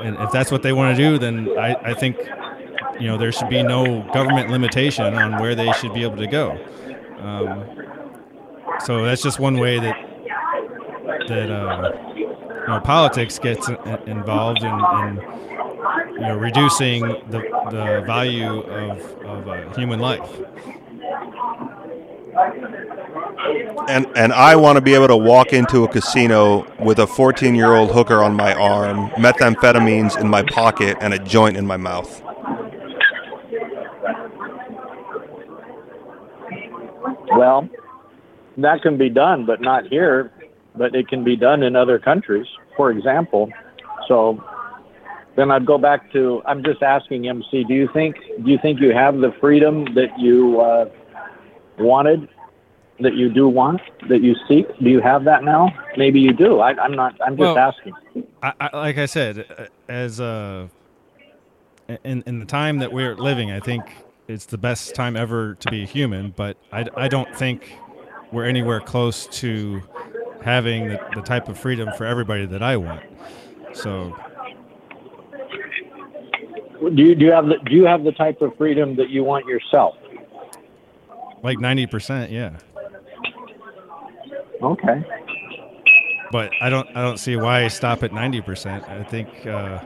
[0.00, 2.16] and if that's what they want to do, then I, I think
[2.98, 6.26] you know there should be no government limitation on where they should be able to
[6.26, 6.58] go.
[7.18, 7.64] Um,
[8.84, 9.96] so that's just one way that
[11.28, 12.26] that uh, you
[12.66, 13.68] know politics gets
[14.06, 15.16] involved in, in
[16.14, 20.28] you know reducing the, the value of, of uh, human life.
[23.88, 27.54] And and I want to be able to walk into a casino with a 14
[27.54, 31.76] year old hooker on my arm, methamphetamines in my pocket, and a joint in my
[31.76, 32.22] mouth.
[37.32, 37.68] Well,
[38.58, 40.32] that can be done, but not here.
[40.76, 43.50] But it can be done in other countries, for example.
[44.06, 44.42] So
[45.36, 47.64] then I'd go back to I'm just asking MC.
[47.64, 50.90] Do you think do you think you have the freedom that you uh,
[51.80, 52.28] wanted,
[53.00, 54.66] that you do want, that you seek?
[54.78, 55.72] Do you have that now?
[55.96, 56.60] Maybe you do.
[56.60, 57.14] I, I'm not.
[57.24, 57.94] I'm just Well- asking.
[58.42, 60.68] I, I, like I said, as uh,
[62.04, 63.82] in in the time that we're living, I think
[64.28, 66.30] it's the best time ever to be a human.
[66.36, 67.72] But I, I don't think
[68.32, 69.82] we're anywhere close to
[70.42, 73.02] having the, the type of freedom for everybody that I want.
[73.74, 74.16] So
[76.80, 79.22] Do you do you have the do you have the type of freedom that you
[79.22, 79.96] want yourself?
[81.42, 82.56] Like ninety percent, yeah.
[84.62, 85.04] Okay.
[86.30, 88.88] But I don't I don't see why stop at ninety percent.
[88.88, 89.80] I think uh,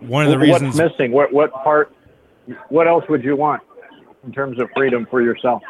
[0.00, 1.12] one of the What's reasons missing?
[1.12, 1.94] What what part?
[2.68, 3.62] What else would you want
[4.24, 5.62] in terms of freedom for yourself?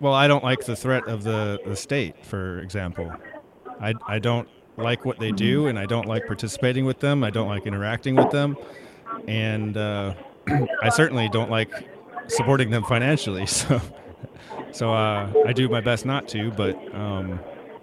[0.00, 3.10] Well, I don't like the threat of the, the state, for example.
[3.80, 4.46] I, I don't
[4.76, 7.24] like what they do, and I don't like participating with them.
[7.24, 8.58] I don't like interacting with them,
[9.26, 10.14] and uh,
[10.82, 11.70] I certainly don't like
[12.28, 13.46] supporting them financially.
[13.56, 13.80] So,
[14.72, 16.50] so uh, I do my best not to.
[16.50, 17.40] But um,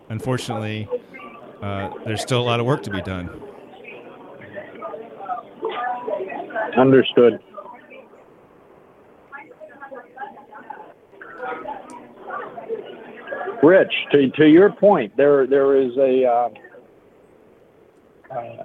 [0.09, 0.87] unfortunately,
[1.61, 3.29] uh, there's still a lot of work to be done.
[6.77, 7.39] Understood.
[13.63, 16.49] Rich, to, to your point, there there is a uh,
[18.29, 18.63] uh,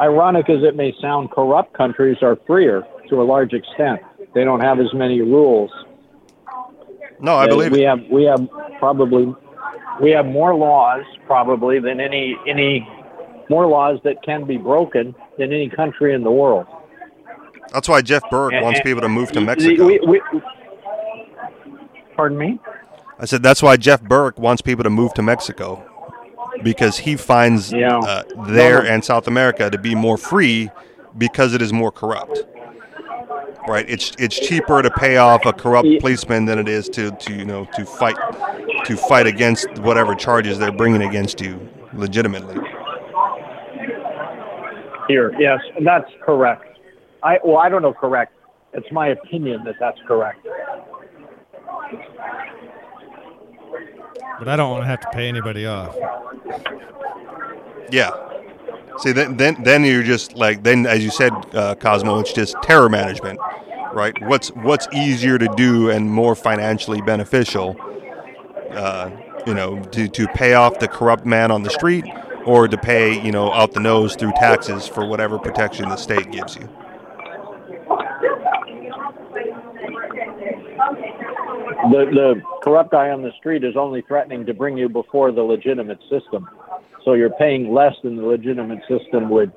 [0.00, 4.00] ironic as it may sound, corrupt countries are freer to a large extent.
[4.34, 5.70] They don't have as many rules.
[7.20, 7.88] No, I believe we it.
[7.88, 9.32] have we have probably
[10.00, 12.88] we have more laws probably than any any
[13.48, 16.66] more laws that can be broken than any country in the world.
[17.72, 19.86] That's why Jeff Berwick And- wants and- people to move to Mexico.
[19.86, 20.20] We- we-
[22.16, 22.58] pardon me.
[23.20, 25.82] I said that's why Jeff Berwick wants people to move to Mexico
[26.62, 27.98] because he finds Yeah.
[27.98, 30.70] uh, there and South America to be more free
[31.18, 32.46] because it is more corrupt.
[33.68, 33.88] Right?
[33.88, 37.44] It's it's cheaper to pay off a corrupt policeman than it is to, to you
[37.44, 38.16] know to fight
[38.86, 42.56] to fight against whatever charges they're bringing against you legitimately.
[45.08, 46.64] Here, yes, that's correct.
[47.22, 48.32] I well, I don't know correct.
[48.72, 50.44] It's my opinion that that's correct.
[54.38, 55.96] But I don't want to have to pay anybody off.
[57.90, 58.10] Yeah.
[58.98, 62.56] See, then, then, then you're just like then, as you said, uh, Cosmo, it's just
[62.62, 63.38] terror management,
[63.92, 64.14] right?
[64.22, 67.76] What's what's easier to do and more financially beneficial?
[68.70, 69.10] Uh,
[69.46, 72.04] you know, to to pay off the corrupt man on the street,
[72.44, 76.30] or to pay you know out the nose through taxes for whatever protection the state
[76.30, 76.68] gives you.
[81.90, 85.42] The the corrupt guy on the street is only threatening to bring you before the
[85.42, 86.48] legitimate system.
[87.04, 89.52] So you're paying less than the legitimate system would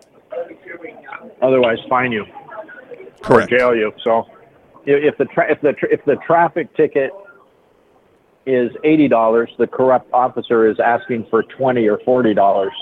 [1.41, 3.49] otherwise fine you or Correct.
[3.51, 3.93] jail you.
[4.03, 4.27] So
[4.85, 7.11] if the tra- if the tra- if the traffic ticket
[8.47, 12.73] is eighty dollars, the corrupt officer is asking for twenty or forty dollars.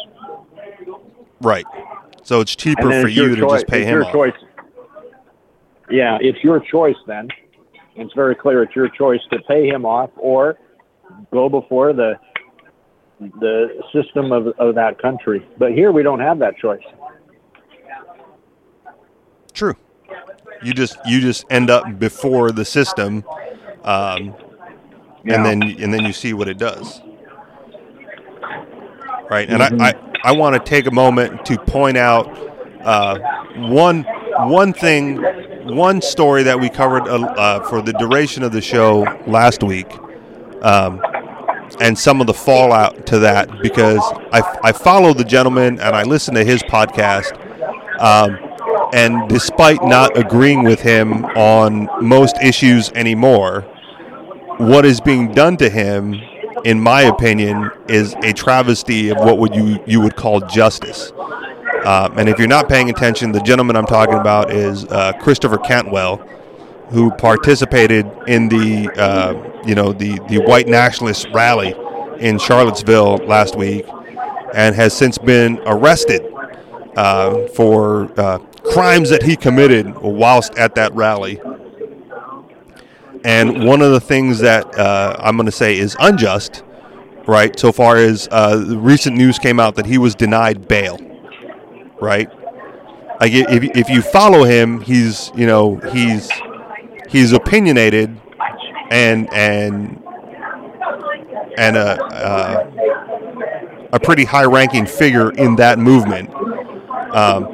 [1.42, 1.66] Right.
[2.24, 4.14] So it's cheaper for you to just pay it's him your off.
[4.14, 4.34] choice.
[5.90, 7.28] Yeah, it's your choice then.
[7.96, 10.58] It's very clear it's your choice to pay him off or
[11.32, 12.14] go before the
[13.40, 15.46] the system of, of that country.
[15.58, 16.82] But here we don't have that choice.
[19.54, 19.76] True.
[20.64, 23.24] You just you just end up before the system,
[23.84, 24.34] um,
[25.24, 25.36] Yeah.
[25.36, 27.02] and then and then you see what it does.
[29.30, 29.82] Right, and Mm-hmm.
[29.82, 29.90] I,
[30.24, 32.28] I, I want to take a moment to point out
[32.82, 33.18] uh,
[33.56, 34.06] one
[34.40, 35.18] one thing,
[35.76, 39.88] one story that we covered uh, uh, for the duration of the show last week,
[40.62, 41.02] um,
[41.80, 46.04] and some of the fallout to that because I, I follow the gentleman and I
[46.04, 47.40] listen to his podcast.
[48.00, 48.38] Um,
[48.94, 53.62] and despite not agreeing with him on most issues anymore,
[54.58, 56.16] what is being done to him,
[56.64, 61.12] in my opinion, is a travesty of what would you you would call justice.
[61.86, 65.58] Um, and if you're not paying attention, the gentleman I'm talking about is uh, Christopher
[65.58, 66.18] Cantwell,
[66.90, 71.76] who participated in the uh, you know the the white nationalist rally
[72.20, 73.86] in Charlottesville last week,
[74.54, 76.22] and has since been arrested
[76.96, 81.42] uh, for uh, crimes that he committed whilst at that rally.
[83.26, 86.64] And one of the things that uh, I'm going to say is unjust,
[87.26, 87.58] right?
[87.58, 90.98] So far as uh, recent news came out that he was denied bail,
[92.04, 92.30] right?
[93.20, 96.30] Like if if you follow him, he's you know he's
[97.10, 98.20] he's opinionated
[98.92, 100.04] and and
[101.58, 106.34] and a uh, a pretty high-ranking figure in that movement.
[107.14, 107.48] Um,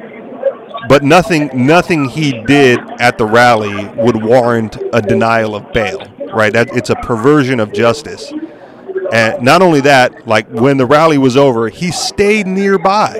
[0.88, 6.52] but nothing nothing he did at the rally would warrant a denial of bail right
[6.52, 8.32] that it's a perversion of justice
[9.12, 13.14] and not only that like when the rally was over he stayed nearby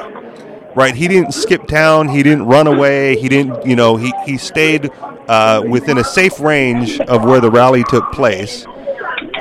[0.75, 4.37] right he didn't skip town he didn't run away he didn't you know he, he
[4.37, 4.91] stayed
[5.29, 8.67] uh, within a safe range of where the rally took place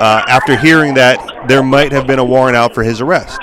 [0.00, 3.38] uh, after hearing that there might have been a warrant out for his arrest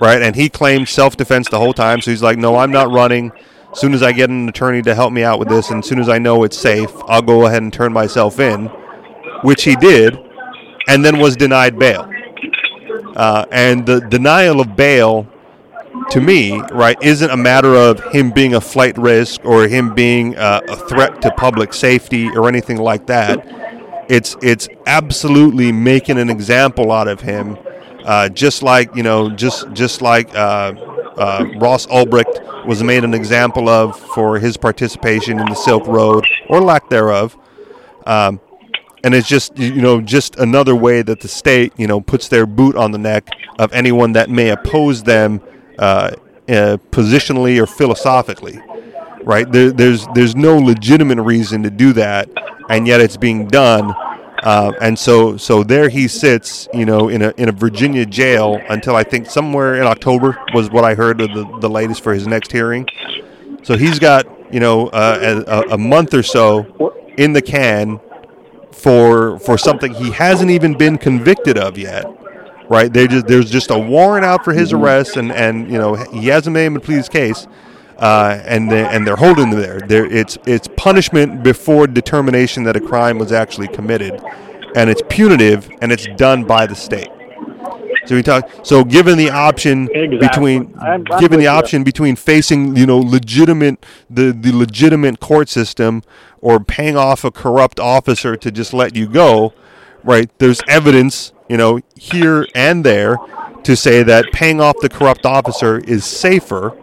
[0.00, 0.22] right?
[0.22, 2.00] And he claimed self defense the whole time.
[2.00, 3.30] So he's like, no, I'm not running.
[3.72, 5.88] As soon as I get an attorney to help me out with this, and as
[5.88, 8.66] soon as I know it's safe, I'll go ahead and turn myself in,
[9.42, 10.18] which he did,
[10.88, 12.10] and then was denied bail.
[13.14, 15.28] Uh, and the denial of bail,
[16.10, 20.36] to me, right, isn't a matter of him being a flight risk or him being
[20.36, 23.44] uh, a threat to public safety or anything like that.
[24.08, 27.56] It's it's absolutely making an example out of him
[28.04, 30.72] uh, just like you know, just just like uh,
[31.16, 36.26] uh, Ross Ulbricht was made an example of for his participation in the Silk Road
[36.48, 37.36] or lack thereof.
[38.06, 38.40] Um,
[39.04, 42.46] and it's just you know just another way that the state you know puts their
[42.46, 43.28] boot on the neck
[43.58, 45.40] of anyone that may oppose them
[45.80, 46.14] uh,
[46.48, 48.60] uh, positionally or philosophically
[49.24, 49.50] right?
[49.50, 52.28] There, there's there's no legitimate reason to do that
[52.68, 53.94] and yet it's being done.
[54.42, 58.58] Uh, and so so there he sits you know in a in a Virginia jail
[58.70, 62.14] until I think somewhere in October was what I heard of the, the latest for
[62.14, 62.86] his next hearing.
[63.62, 68.00] So he's got you know uh, a, a month or so in the can
[68.72, 72.06] for for something he hasn't even been convicted of yet.
[72.70, 72.90] Right?
[72.92, 76.28] They just there's just a warrant out for his arrest, and and you know he
[76.28, 77.48] hasn't made him to plead his case,
[77.98, 79.80] uh, and they, and they're holding him there.
[79.80, 84.22] There it's it's punishment before determination that a crime was actually committed,
[84.76, 87.08] and it's punitive and it's done by the state.
[88.06, 88.48] So we talk.
[88.62, 90.18] So given the option Exactly.
[90.18, 91.50] between I'm- I'm given the you.
[91.50, 96.02] option between facing you know legitimate the the legitimate court system
[96.40, 99.52] or paying off a corrupt officer to just let you go,
[100.04, 100.30] right?
[100.38, 103.16] There's evidence you know here and there
[103.64, 106.76] to say that paying off the corrupt officer is safer,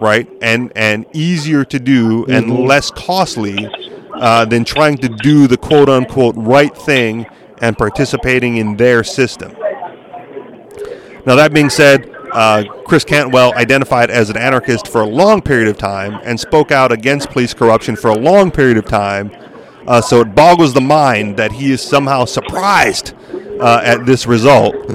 [0.00, 0.26] right?
[0.42, 2.66] And and easier to do and Mm-hmm.
[2.66, 3.68] less costly
[4.14, 7.26] uh, than trying to do the quote unquote right thing
[7.60, 9.52] and participating in their system.
[11.26, 15.68] Now, that being said, uh, Chris Cantwell identified as an anarchist for a long period
[15.68, 19.30] of time and spoke out against police corruption for a long period of time.
[19.86, 23.14] Uh, so it boggles the mind that he is somehow surprised
[23.60, 24.74] uh, at this result.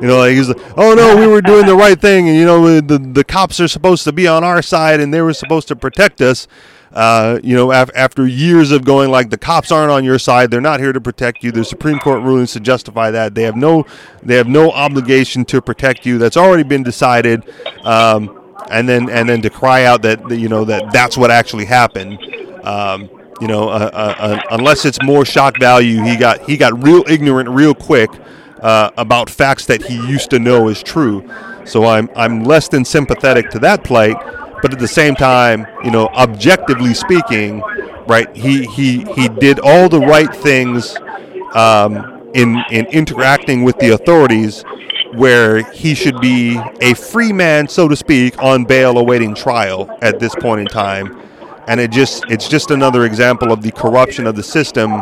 [0.00, 2.44] you know, like he's like, "Oh no, we were doing the right thing, and you
[2.44, 5.68] know, the the cops are supposed to be on our side, and they were supposed
[5.68, 6.46] to protect us."
[6.92, 10.50] Uh, you know, af- after years of going like the cops aren't on your side,
[10.50, 11.52] they're not here to protect you.
[11.52, 13.34] There's Supreme Court rulings to justify that.
[13.34, 13.84] They have no,
[14.22, 16.16] they have no obligation to protect you.
[16.16, 17.42] That's already been decided.
[17.84, 18.40] Um,
[18.70, 22.18] and then and then to cry out that you know that that's what actually happened.
[22.64, 23.10] Um,
[23.40, 27.04] you know, uh, uh, uh, unless it's more shock value, he got he got real
[27.08, 28.10] ignorant real quick
[28.60, 31.28] uh, about facts that he used to know is true.
[31.64, 34.16] So I'm I'm less than sympathetic to that plight,
[34.62, 37.60] but at the same time, you know, objectively speaking,
[38.06, 38.34] right?
[38.34, 40.96] He he he did all the right things
[41.54, 44.64] um, in in interacting with the authorities,
[45.14, 50.20] where he should be a free man, so to speak, on bail awaiting trial at
[50.20, 51.25] this point in time.
[51.68, 55.00] And it just it's just another example of the corruption of the system,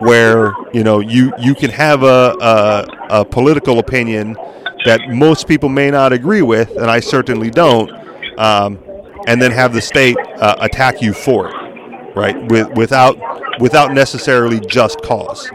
[0.00, 4.36] where you know you you can have a a, a political opinion
[4.84, 7.90] that most people may not agree with, and I certainly don't,
[8.38, 8.78] um,
[9.26, 12.50] and then have the state uh, attack you for it, right?
[12.50, 13.16] With without
[13.60, 15.50] without necessarily just cause.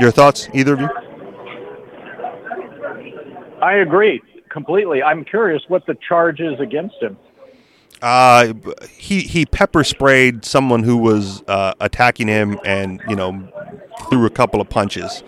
[0.00, 0.88] Your thoughts, either of you?
[3.60, 5.02] I agree completely.
[5.02, 7.16] I'm curious what the charge is against him.
[8.02, 8.52] Uh,
[8.96, 13.48] he he pepper sprayed someone who was uh, attacking him, and you know,
[14.08, 15.22] threw a couple of punches.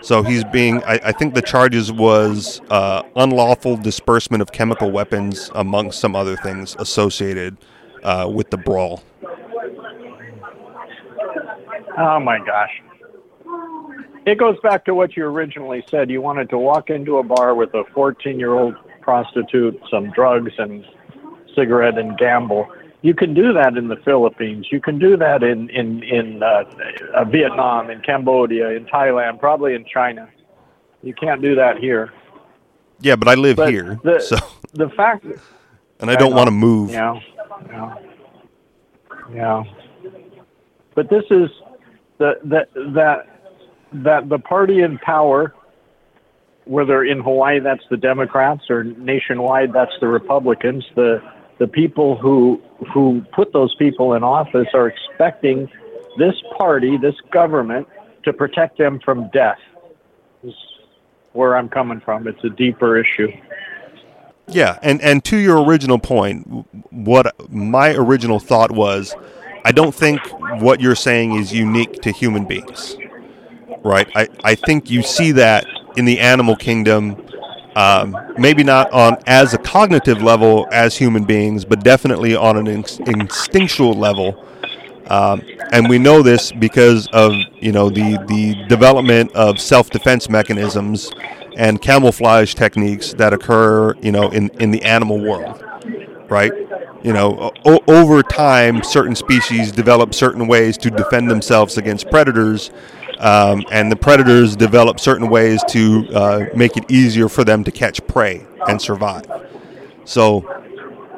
[0.00, 0.82] So he's being.
[0.84, 6.36] I, I think the charges was uh, unlawful disbursement of chemical weapons, amongst some other
[6.36, 7.56] things associated
[8.02, 9.02] uh, with the brawl.
[11.96, 12.82] Oh my gosh.
[14.24, 16.10] It goes back to what you originally said.
[16.10, 20.52] You wanted to walk into a bar with a 14 year old prostitute, some drugs,
[20.58, 20.84] and
[21.58, 22.68] cigarette and gamble.
[23.02, 24.66] You can do that in the Philippines.
[24.70, 26.64] You can do that in in in uh,
[27.14, 30.28] uh, Vietnam, in Cambodia, in Thailand, probably in China.
[31.02, 32.12] You can't do that here.
[33.00, 34.36] Yeah, but I live But here, the so
[34.72, 35.24] the fact,
[36.00, 36.90] and I don't want to move.
[36.90, 37.20] Yeah,
[37.68, 37.94] yeah,
[39.32, 39.64] yeah.
[40.96, 41.48] But this is
[42.18, 43.26] the that that
[43.92, 45.54] that the party in power,
[46.64, 51.22] whether in Hawaii that's the Democrats or nationwide that's the Republicans, the
[51.58, 52.60] the people who
[52.92, 55.68] who put those people in office are expecting
[56.16, 57.86] this party, this government,
[58.24, 59.58] to protect them from death.
[60.42, 60.54] Is
[61.32, 62.26] where I'm coming from.
[62.26, 63.28] It's a deeper issue.
[64.48, 66.46] Yeah, and and to your original point,
[66.90, 69.14] what my original thought was,
[69.64, 70.20] I don't think
[70.60, 72.96] what you're saying is unique to human beings,
[73.82, 74.08] right?
[74.14, 77.22] I I think you see that in the animal kingdom,
[77.78, 82.66] um, maybe not on as a cognitive level as human beings, but definitely on an
[82.66, 84.44] inst- instinctual level.
[85.06, 90.28] Um, and we know this because of you know the the development of self defense
[90.28, 91.10] mechanisms
[91.56, 95.62] and camouflage techniques that occur you know in in the animal world,
[96.28, 96.52] right?
[97.04, 102.70] You know, o- over time, certain species develop certain ways to defend themselves against predators,
[103.18, 107.70] um, and the predators develop certain ways to uh, make it easier for them to
[107.70, 109.26] catch prey and survive.
[110.04, 110.44] So,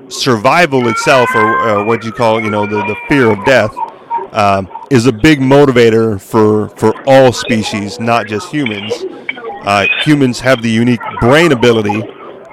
[0.08, 3.74] survival itself, or uh, what you call, you know, the, the fear of death,
[4.32, 8.92] um, is a big motivator for for all species, not just humans.
[9.62, 12.02] Uh, humans have the unique brain ability,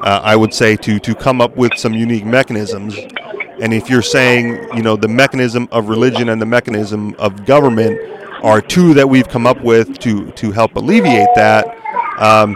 [0.01, 2.95] uh, I would say, to to come up with some unique mechanisms.
[3.59, 7.99] And if you're saying, you know, the mechanism of religion and the mechanism of government
[8.43, 11.65] are two that we've come up with to to help alleviate that,
[12.19, 12.55] um,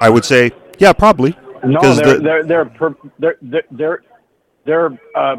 [0.00, 1.36] I would say, yeah, probably.
[1.64, 4.02] No, they're the- they're they're per, they're they're they're,
[4.64, 5.36] they're uh,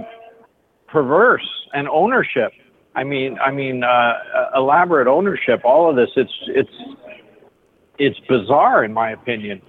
[0.88, 2.52] perverse and ownership.
[2.96, 5.62] I mean, I mean, uh, uh, elaborate ownership.
[5.64, 6.72] All of this, it's it's
[7.98, 9.62] it's bizarre in my opinion.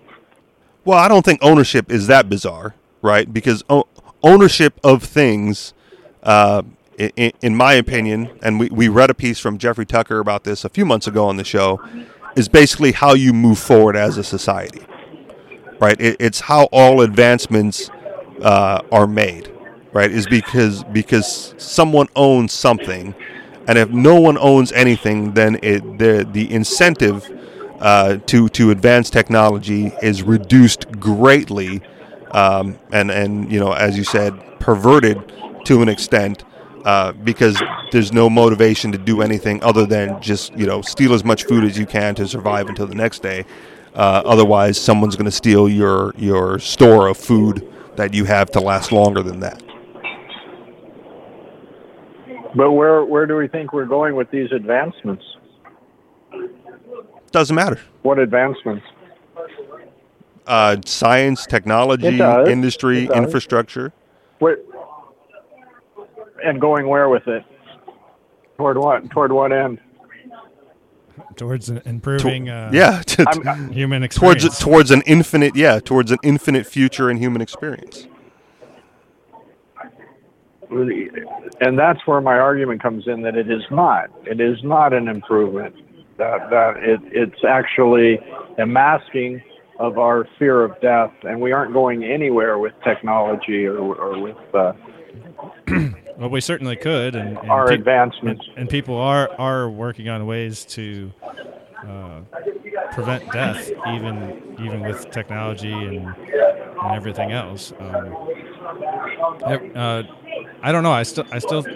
[0.84, 3.32] Well, I don't think ownership is that bizarre, right?
[3.32, 3.86] Because o-
[4.22, 5.72] ownership of things,
[6.24, 6.62] uh,
[6.98, 10.64] in, in my opinion, and we, we read a piece from Jeffrey Tucker about this
[10.64, 11.80] a few months ago on the show,
[12.36, 14.82] is basically how you move forward as a society,
[15.80, 16.00] right?
[16.00, 17.90] It, it's how all advancements
[18.40, 19.52] uh, are made,
[19.92, 20.10] right?
[20.10, 23.14] Is because because someone owns something,
[23.66, 27.30] and if no one owns anything, then it the the incentive
[27.80, 31.82] uh, to to advance technology is reduced greatly,
[32.30, 35.32] um, and and you know as you said, perverted
[35.64, 36.44] to an extent.
[36.84, 37.62] Uh, because
[37.92, 41.62] there's no motivation to do anything other than just you know steal as much food
[41.62, 43.44] as you can to survive until the next day.
[43.94, 48.60] Uh, otherwise, someone's going to steal your your store of food that you have to
[48.60, 49.62] last longer than that.
[52.56, 55.24] But where where do we think we're going with these advancements?
[57.30, 57.80] Doesn't matter.
[58.02, 58.84] What advancements?
[60.46, 63.92] Uh, science, technology, industry, infrastructure.
[64.40, 64.58] Where,
[66.44, 67.44] and going where with it?
[68.56, 69.08] Toward what?
[69.10, 69.78] Toward what end?
[71.36, 74.58] towards an- improving uh, yeah, to- I'm- human towards experience.
[74.58, 78.06] towards an infinite yeah towards an infinite future in human experience.
[80.70, 84.10] and that's where my argument comes in that it is not.
[84.24, 85.74] It is not an improvement.
[86.18, 88.18] That that it it's actually
[88.58, 89.42] a masking
[89.78, 94.54] of our fear of death, and we aren't going anywhere with technology or or with
[94.54, 94.72] uh,
[96.22, 98.46] well, we certainly could, and, and our pe- advancements.
[98.50, 101.10] and, and people are are working on ways to
[101.84, 102.20] uh,
[102.92, 107.72] prevent death, even even with technology and, and everything else.
[107.80, 108.16] Um,
[109.74, 110.04] uh,
[110.62, 110.92] I don't know.
[110.92, 111.66] I still I still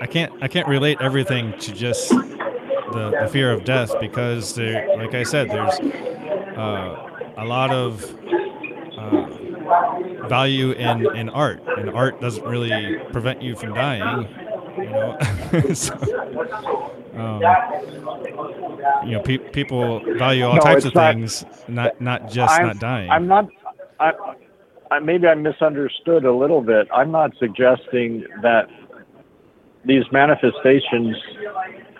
[0.00, 4.96] I can't I can't relate everything to just the, the fear of death because there,
[4.96, 5.78] like I said, there's
[6.58, 8.18] uh, a lot of
[10.28, 14.28] value in, in art, and art doesn't really prevent you from dying.
[14.76, 15.18] You know,
[15.74, 15.94] so,
[17.14, 17.42] um,
[19.04, 22.66] you know, pe- people value all No, types of not- things, not not just I'm,
[22.68, 23.10] not dying.
[23.10, 23.48] I'm not.
[24.00, 24.12] I,
[24.90, 26.88] I, maybe I misunderstood a little bit.
[26.94, 28.68] I'm not suggesting that
[29.84, 31.16] these manifestations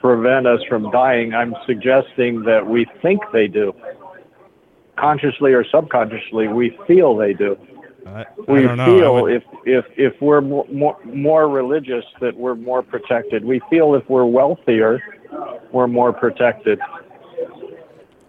[0.01, 1.35] prevent us from dying.
[1.35, 3.73] I'm suggesting that we think they do.
[4.97, 7.57] Consciously or subconsciously, we feel they do.
[8.07, 8.83] I, I We don't know.
[8.83, 13.45] I feel would- if, if, if we're more, more, more religious that we're more protected.
[13.45, 15.01] We feel if we're wealthier,
[15.73, 16.79] we're more protected.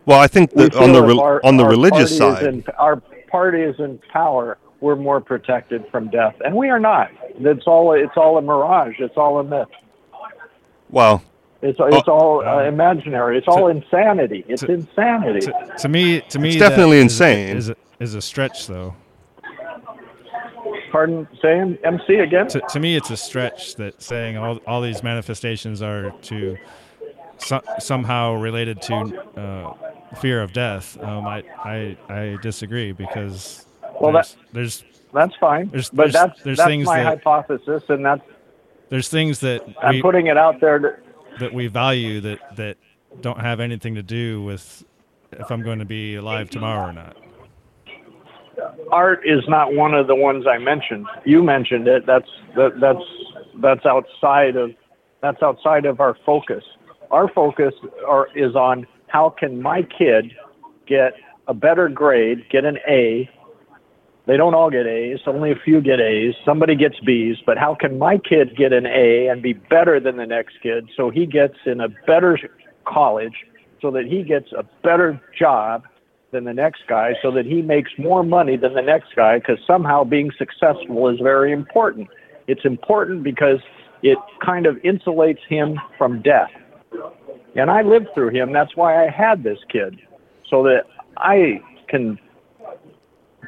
[0.05, 2.97] Well, I think that on the re- our- on the religious side, in, our
[3.29, 4.57] party is in power.
[4.81, 7.09] We're more protected from death, and we are not.
[7.39, 8.95] It's all it's all a mirage.
[8.99, 9.69] It's all a myth.
[10.89, 11.23] well,
[11.63, 13.37] It's it's all uh, imaginary.
[13.37, 14.43] It's all insanity.
[14.49, 15.39] It's to- insanity.
[15.41, 17.55] to, to me, to me, It's definitely is- insane.
[17.57, 18.93] Is, a, is a stretch, though.
[20.91, 22.47] Pardon, saying MC again?
[22.49, 26.55] To, to me, it's a stretch that saying all all these manifestations are to
[27.37, 28.95] so, somehow related to
[29.39, 29.73] uh,
[30.21, 31.01] fear of death.
[31.01, 33.65] Um, I, I I disagree because
[33.99, 34.83] Well, there's, there's
[35.13, 35.69] That's fine.
[35.69, 38.21] There's- but there's- that's there's that's things my that- hypothesis, and that's
[38.89, 40.77] there's things that I'm we, putting it out there.
[40.77, 40.95] To,
[41.39, 42.77] that we value that that
[43.21, 44.83] don't have anything to do with
[45.31, 47.17] if I'm going to be alive tomorrow or not.
[48.91, 51.07] art is not one of the ones I mentioned.
[51.25, 52.05] You mentioned it.
[52.05, 53.03] That's that, that's
[53.61, 54.71] that's outside of
[55.21, 56.63] that's outside of our focus.
[57.11, 57.73] Our focus
[58.07, 60.31] are, is on how can my kid
[60.87, 61.13] get
[61.47, 63.29] a better grade, get an A.
[64.25, 65.19] They don't all get A's.
[65.27, 66.33] Only a few get A's.
[66.45, 67.37] Somebody gets B's.
[67.45, 70.89] But how can my kid get an A and be better than the next kid
[70.95, 72.37] so he gets in a better
[72.85, 73.35] college,
[73.81, 75.83] so that he gets a better job
[76.31, 79.59] than the next guy so that he makes more money than the next guy because
[79.65, 82.09] somehow being successful is very important.
[82.47, 83.59] It's important because
[84.01, 86.49] it kind of insulates him from death.
[87.55, 88.51] And I lived through him.
[88.51, 89.99] That's why I had this kid,
[90.49, 90.85] so that
[91.17, 92.19] I can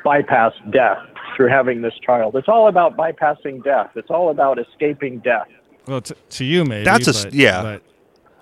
[0.06, 0.99] bypass death
[1.36, 2.36] through having this child.
[2.38, 3.89] It's all about bypassing death.
[3.95, 5.47] It's all about escaping death.
[5.88, 6.86] Well, to, to you maybe.
[6.86, 7.62] That's a but- yeah.
[7.62, 7.82] But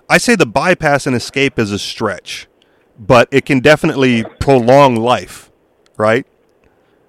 [0.08, 2.46] I say the bypass and escape is a stretch,
[2.98, 5.50] but it can definitely prolong life,
[5.96, 6.26] right?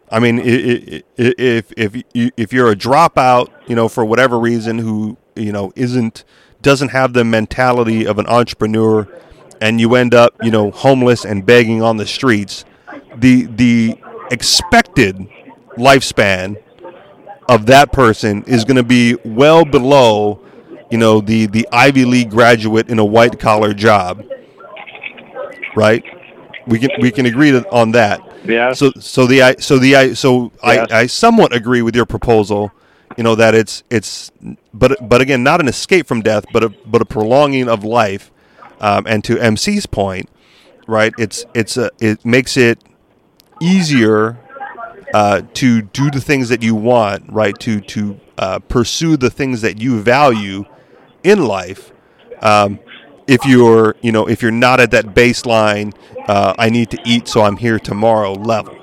[0.10, 4.06] I mean, i- i- i- if if you if you're a dropout, you know, for
[4.06, 6.24] whatever reason, who you know isn't
[6.62, 9.08] doesn't have the mentality of an entrepreneur,
[9.62, 12.64] and you end up, you know, homeless and begging on the streets,
[13.18, 13.98] the the
[14.32, 15.28] expected
[15.78, 16.62] lifespan
[17.50, 20.42] of that person is going to be well below,
[20.90, 24.24] you know, the the Ivy League graduate in a white collar job,
[25.76, 26.04] right?
[26.68, 28.22] We can we can agree to- on that.
[28.46, 28.74] Yeah.
[28.74, 30.88] So so the I so the I so Yes.
[30.92, 32.72] I, I somewhat agree with your proposal,
[33.18, 34.32] you know that it's it's
[34.74, 38.32] but but again not an escape from death, but a but a prolonging of life,
[38.82, 40.30] um, and to MC's point,
[40.88, 41.14] right?
[41.18, 42.80] It's it's a it makes it
[43.62, 44.38] easier
[45.14, 47.58] uh, to do the things that you want, right?
[47.60, 50.66] To to uh, pursue the things that you value
[51.24, 51.92] in life.
[52.42, 52.80] Um,
[53.28, 55.94] if you're, you know, if you're not at that baseline,
[56.28, 58.78] uh, I need to eat, so I'm here tomorrow level,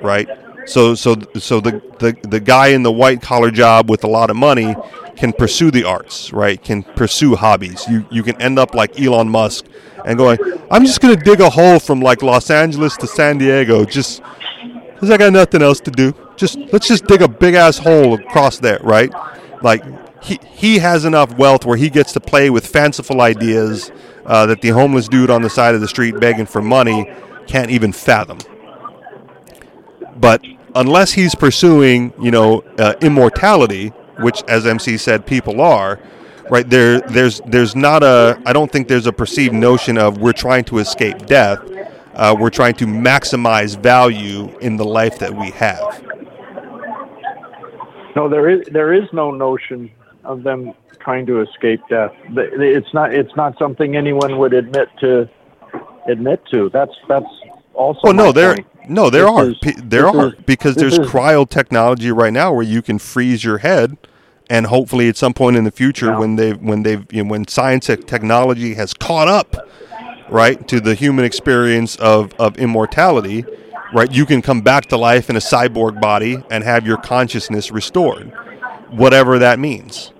[0.00, 0.28] right?
[0.66, 4.30] So, so, so the, the the guy in the white collar job with a lot
[4.30, 4.74] of money
[5.18, 6.62] can pursue the arts, right?
[6.62, 7.84] Can pursue hobbies.
[7.88, 9.66] You you can end up like Elon Musk
[10.04, 10.38] and going,
[10.70, 14.22] I'm just gonna dig a hole from like Los Angeles to San Diego, just
[14.94, 16.14] because I got nothing else to do.
[16.36, 19.10] Just let's just dig a big ass hole across there, right?
[19.60, 19.82] Like
[20.22, 23.90] he he has enough wealth where he gets to play with fanciful ideas
[24.24, 27.10] uh, that the homeless dude on the side of the street begging for money
[27.48, 28.38] can't even fathom.
[30.16, 30.44] But
[30.76, 35.98] unless he's pursuing, you know, uh, immortality, which, as MC said, people are,
[36.50, 37.00] right there.
[37.00, 38.40] There's there's not a.
[38.46, 41.60] I don't think there's a perceived notion of we're trying to escape death.
[42.14, 46.04] Uh, we're trying to maximize value in the life that we have.
[48.16, 49.90] No, there is there is no notion
[50.24, 52.12] of them trying to escape death.
[52.30, 55.28] It's not it's not something anyone would admit to
[56.08, 56.70] admit to.
[56.70, 57.30] That's that's
[57.74, 58.00] also.
[58.02, 58.66] Well, no, there point.
[58.88, 62.64] No there are is- there are is- because there's is- cryo technology right now where
[62.64, 63.96] you can freeze your head,
[64.50, 66.18] and hopefully at some point in the future Yeah.
[66.18, 69.56] when they when they've you know, when science and technology has caught up,
[70.30, 73.44] right, to the human experience of of immortality,
[73.92, 77.70] right, you can come back to life in a cyborg body and have your consciousness
[77.70, 78.32] restored,
[78.90, 80.12] whatever that means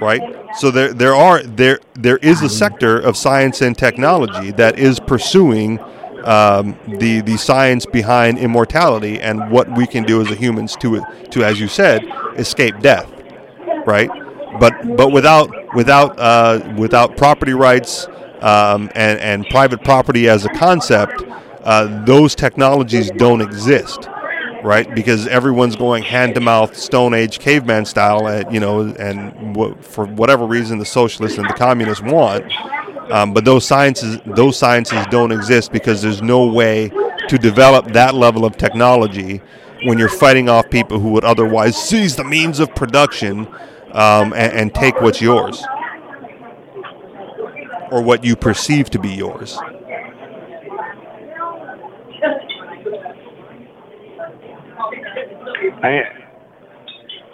[0.00, 0.20] right?
[0.56, 4.98] So there there are there there is a sector of science and technology that is
[4.98, 5.78] pursuing
[6.24, 11.44] um, the the science behind immortality and what we can do as humans to to
[11.44, 12.04] as you said
[12.36, 13.10] escape death,
[13.86, 14.10] right?
[14.58, 18.06] But but without without uh, without property rights
[18.40, 21.22] um, and and private property as a concept,
[21.62, 24.08] uh, those technologies don't exist
[24.62, 24.94] right?
[24.94, 29.84] Because everyone's going hand to mouth, Stone Age caveman style, at, you know, and what,
[29.84, 32.44] for whatever reason the socialists and the communists want.
[33.12, 36.90] Um, but those sciences, those sciences don't exist because there's no way
[37.28, 39.42] to develop that level of technology
[39.84, 43.46] when you're fighting off people who would otherwise seize the means of production
[43.92, 45.62] um, and, and take what's yours
[47.90, 49.58] or what you perceive to be yours.
[55.82, 56.00] I,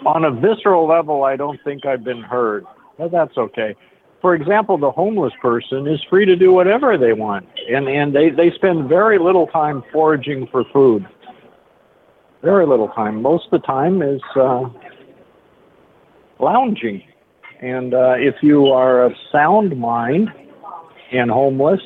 [0.05, 2.65] on a visceral level, I don't think I've been heard,
[2.97, 3.77] but that's okay.
[4.21, 8.29] For example, the homeless person is free to do whatever they want, and, and they,
[8.29, 11.07] they spend very little time foraging for food.
[12.41, 13.21] Very little time.
[13.21, 14.69] Most of the time is uh,
[16.39, 17.03] lounging.
[17.61, 20.29] And uh, if you are of sound mind
[21.11, 21.81] and homeless,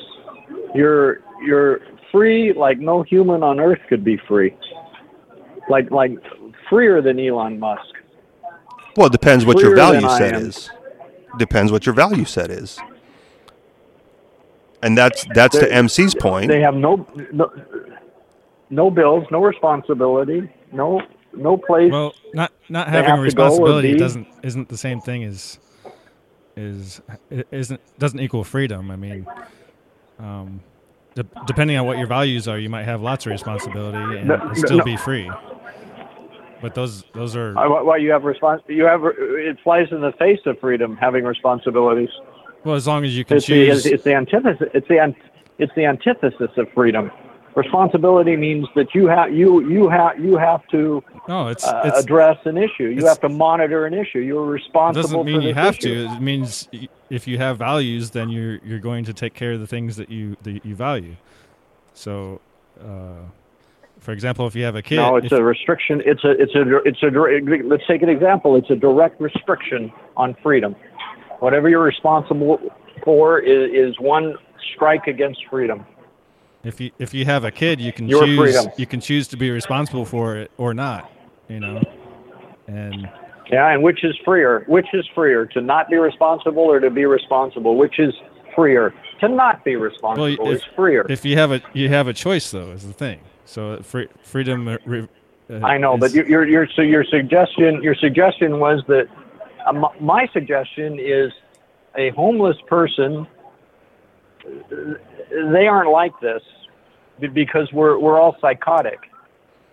[0.74, 1.80] you're you're
[2.12, 4.56] free like no human on earth could be free.
[5.68, 6.12] Like like
[6.70, 7.82] freer than Elon Musk.
[8.96, 10.70] Well, it depends what your Freer than value set is.
[11.38, 12.78] Depends what your value set is.
[14.82, 16.48] And that's that's to They- MC's point.
[16.48, 17.50] They have no no,
[18.70, 21.00] no bills, no responsibility, no
[21.32, 21.90] no place.
[21.90, 25.24] Well, not not having a have to go or responsibility doesn't isn't the same thing
[25.24, 25.58] as
[26.56, 27.00] is
[27.50, 28.90] isn't doesn't equal freedom.
[28.90, 29.26] I mean,
[30.18, 30.60] um,
[31.14, 34.46] de- depending on what your values are, you might have lots of responsibility and, and
[34.46, 34.84] no, still no.
[34.84, 35.30] be free.
[36.62, 40.12] But those those are Uh, Well, you have respons- You have it flies in the
[40.12, 42.10] face of freedom having responsibilities.
[42.64, 43.86] well as long as you can It's the, choose.
[43.86, 44.68] it's the antithesis.
[44.74, 45.14] It's the
[45.58, 47.10] it's the antithesis of freedom.
[47.54, 52.00] Responsibility means that you have you you have you have to No, it's uh, it's
[52.02, 52.84] address an issue.
[52.84, 54.18] You it's- have to monitor an issue.
[54.20, 56.06] You're it responsible doesn't mean for you have issue.
[56.08, 56.14] to.
[56.14, 56.68] It means
[57.10, 60.10] if you have values, then you're you're going to take care of the things that
[60.10, 61.14] you that you value.
[61.92, 62.40] So,
[62.80, 63.28] uh,
[64.04, 66.02] for example, if you have a kid, No, it's a restriction.
[66.04, 68.54] It's a it's a it's a let's take an example.
[68.54, 70.76] It's a direct restriction on freedom.
[71.40, 72.60] Whatever you're responsible
[73.02, 74.34] for is, is one
[74.74, 75.86] strike against freedom.
[76.64, 78.72] if you if you have a kid, you can Your choose freedom.
[78.76, 81.10] you can choose to be responsible for it or not.
[81.48, 81.82] You know,
[82.66, 83.08] and
[83.50, 84.64] Yeah, and which is freer?
[84.66, 87.76] Which is freer to not be responsible or to be responsible?
[87.76, 88.12] Which is
[88.54, 88.92] freer
[89.28, 90.50] to not be responsible?
[90.50, 91.06] if- is freer.
[91.08, 93.20] if you have a you have a choice though is the thing.
[93.46, 94.68] So free, freedom.
[94.68, 95.08] uh, re-
[95.50, 99.06] uh, I know, but is- your your your so your suggestion your suggestion was that
[99.66, 101.32] uh, m- my suggestion is
[101.96, 103.26] a homeless person.
[104.46, 104.94] uh,
[105.52, 106.42] They aren't like this
[107.32, 108.98] because we're we're all psychotic,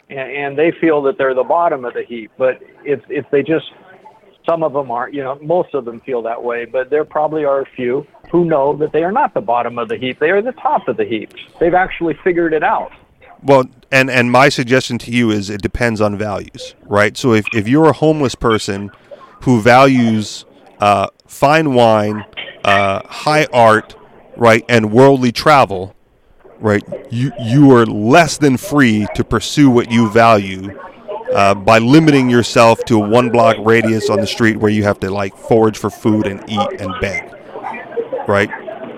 [0.09, 2.31] and, and they feel that they're the bottom of the heap.
[2.37, 3.65] But if if they just
[4.49, 7.45] some of them aren't, you know, most of them feel that way, but there probably
[7.45, 10.19] are a few who know that they are not the bottom of the heap.
[10.19, 11.33] They are the top of the heap.
[11.59, 12.91] They've actually figured it out.
[13.43, 17.17] Well, and and my suggestion to you is it depends on values, right?
[17.17, 18.91] So if if you're a homeless person
[19.41, 20.45] who values
[20.79, 22.23] uh, fine wine,
[22.63, 23.95] uh, high art,
[24.37, 25.95] right, and worldly travel,
[26.59, 30.79] right, you you are less than free to pursue what you value.
[31.33, 34.99] Uh, by limiting yourself to a one block radius on the street where you have
[34.99, 37.23] to like forage for food and eat and beg,
[38.31, 38.49] right?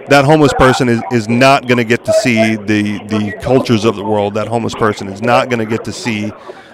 [0.07, 3.95] that homeless person is, is not going to get to see the, the cultures of
[3.95, 4.33] the world.
[4.33, 6.31] That homeless person is not going to get to see,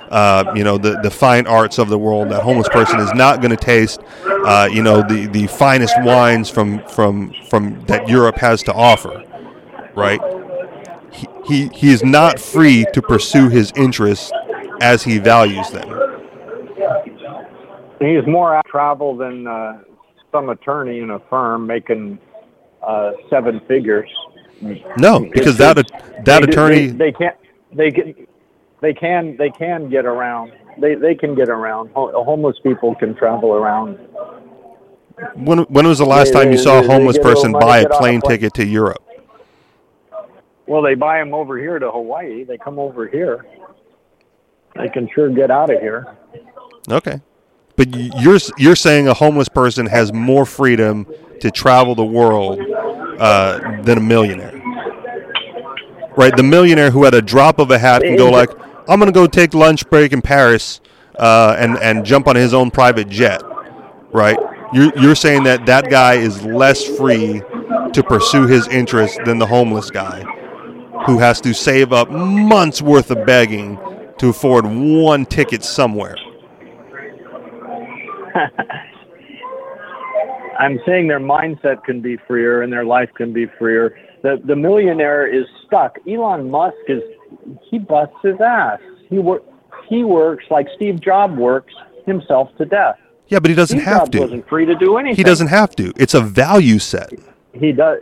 [0.09, 2.29] uh, you know, the, the fine arts of the world.
[2.29, 6.49] That homeless person is not going to taste, uh, you know, the, the finest wines
[6.49, 9.23] from, from, from that Europe has to offer,
[9.95, 10.19] right?
[11.11, 14.31] He, he, he is not free to pursue his interests
[14.81, 15.87] as he values them.
[17.99, 19.81] He's more out travel than uh,
[20.31, 22.17] some attorney in a firm making
[22.81, 24.09] uh, seven figures.
[24.97, 25.75] No, because that
[26.25, 27.35] that They attorney they, they can't
[27.73, 28.27] they can
[28.81, 30.51] they can they can get around.
[30.79, 31.91] They they can get around.
[31.93, 33.97] Ho- Homeless people can travel around.
[35.35, 37.79] when when was the last They- time you saw a homeless get a person buy
[37.79, 38.37] a on a plane plane.
[38.39, 39.01] ticket to Europe?
[40.67, 42.43] Well, they buy them over here to Hawaii.
[42.43, 43.45] They come over here.
[44.75, 46.05] They can sure get out of here.
[46.91, 47.19] Okay,
[47.79, 51.07] but you're you're saying a homeless person has more freedom
[51.39, 52.59] to travel the world
[53.17, 54.61] uh, than a millionaire,
[56.17, 56.35] right?
[56.35, 58.49] The millionaire who at a drop of a hat can go like,
[58.89, 60.81] "I'm going to go take lunch break in Paris,"
[61.17, 63.41] uh, and and jump on his own private jet,
[64.11, 64.37] right?
[64.73, 67.41] You're you're saying that that guy is less free
[67.93, 70.23] to pursue his interests than the homeless guy,
[71.05, 73.79] who has to save up months worth of begging
[74.17, 76.17] to afford one ticket somewhere.
[80.59, 83.97] I'm saying their mindset can be freer and their life can be freer.
[84.23, 85.97] The the millionaire is stuck.
[86.07, 87.01] Elon Musk is
[87.69, 88.79] he busts his ass.
[89.09, 89.43] He work
[89.87, 91.73] he works like Steve Jobs works
[92.05, 92.97] himself to death.
[93.27, 94.19] Yeah, but he doesn't Steve have Jobs to.
[94.21, 95.15] wasn't free to do anything.
[95.15, 95.93] He doesn't have to.
[95.95, 97.11] It's a value set.
[97.53, 97.99] He does.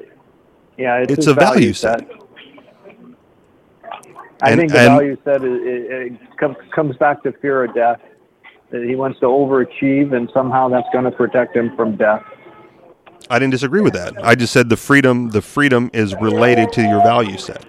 [0.78, 2.02] Yeah, it's, It's a value set.
[4.42, 7.64] I And- think the and- value set is, it, it comes comes back to fear
[7.66, 8.00] of death.
[8.72, 12.24] That he wants to overachieve, and somehow that's going to protect him from death.
[13.30, 14.14] I didn't disagree with that.
[14.24, 17.66] I just said the freedom the freedom is related to your value set.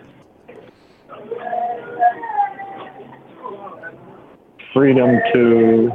[4.72, 5.90] Freedom to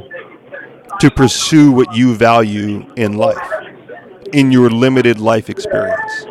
[1.00, 3.50] To pursue what you value in life.
[4.32, 6.26] In your limited life experience.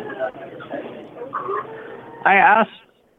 [2.24, 2.70] I asked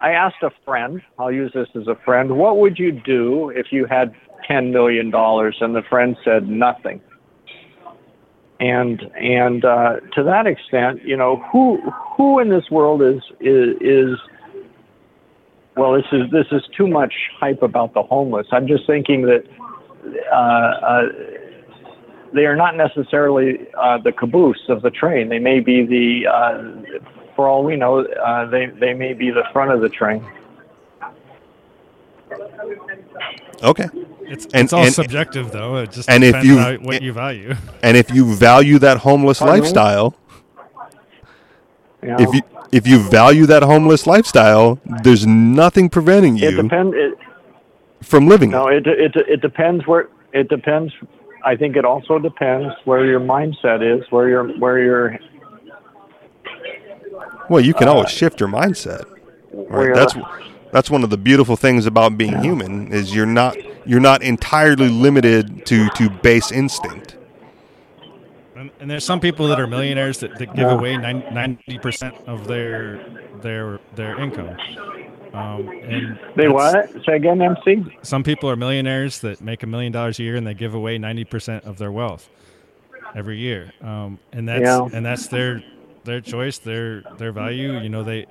[0.01, 3.67] I asked a friend, I'll use this as a friend, what would you do if
[3.71, 4.13] you had
[4.47, 5.57] ten million dollars?
[5.61, 7.01] And the friend said nothing.
[8.59, 11.81] And and uh, to that extent, you know, who
[12.15, 14.17] who in this world is is is
[15.75, 18.47] well, this is this is too much hype about the homeless.
[18.51, 19.43] I'm just thinking that
[20.31, 21.01] uh, uh,
[22.33, 25.29] they are not necessarily uh, the caboose of the train.
[25.29, 26.99] They may be the uh,
[27.35, 30.25] for all we know, uh, they they may be the front of the train.
[33.63, 33.85] Okay.
[34.21, 35.77] It's, And- it's all and- subjective, though.
[35.77, 37.55] It just and if depends you- on what you value.
[37.83, 40.15] And if you value that homeless lifestyle,
[42.03, 46.93] You if you if you value that homeless lifestyle, there's nothing preventing it you depends.
[46.95, 47.17] It,
[48.03, 48.85] from living no, it.
[48.85, 50.91] it, it it depends where it depends.
[51.43, 55.17] I think it also depends where your mindset is, where your where your
[57.49, 59.05] Well, you can uh, always shift your mindset.
[59.51, 59.95] where Right.
[59.95, 60.13] That's
[60.75, 63.55] that's one of the beautiful things about being human is you're not
[63.87, 67.15] you're not entirely limited to to base instinct.
[68.57, 72.47] And, and there's some people that are millionaires that, that give away ninety percent of
[72.47, 73.01] their
[73.41, 74.57] their their income.
[75.33, 76.91] Um, and they what?
[77.05, 77.85] Say again, MC.
[78.01, 80.97] Some people are millionaires that make a million dollars a year and they give away
[80.97, 82.29] ninety percent of their wealth
[83.15, 83.71] every year.
[83.79, 84.89] Um, and that's yeah.
[84.91, 85.63] and that's their
[86.03, 87.79] their choice, their their value.
[87.79, 88.25] You know they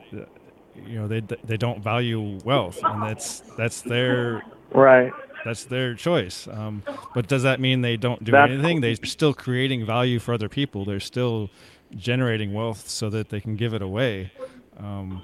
[0.87, 5.12] you know they they don't value wealth, and that's that's their right.
[5.45, 6.49] That's their choice.
[6.49, 6.83] Um,
[7.14, 8.81] but does that mean they don't do that's, anything?
[8.81, 10.87] They're still creating value for other people.
[10.87, 11.51] They're still
[11.95, 14.33] generating wealth so that they can give it away.
[14.79, 15.22] Um,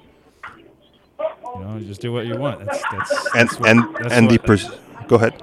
[1.55, 2.65] you know, just do what you want.
[2.65, 4.69] That's, that's, and that's what, and and what, the pers-
[5.07, 5.41] go ahead.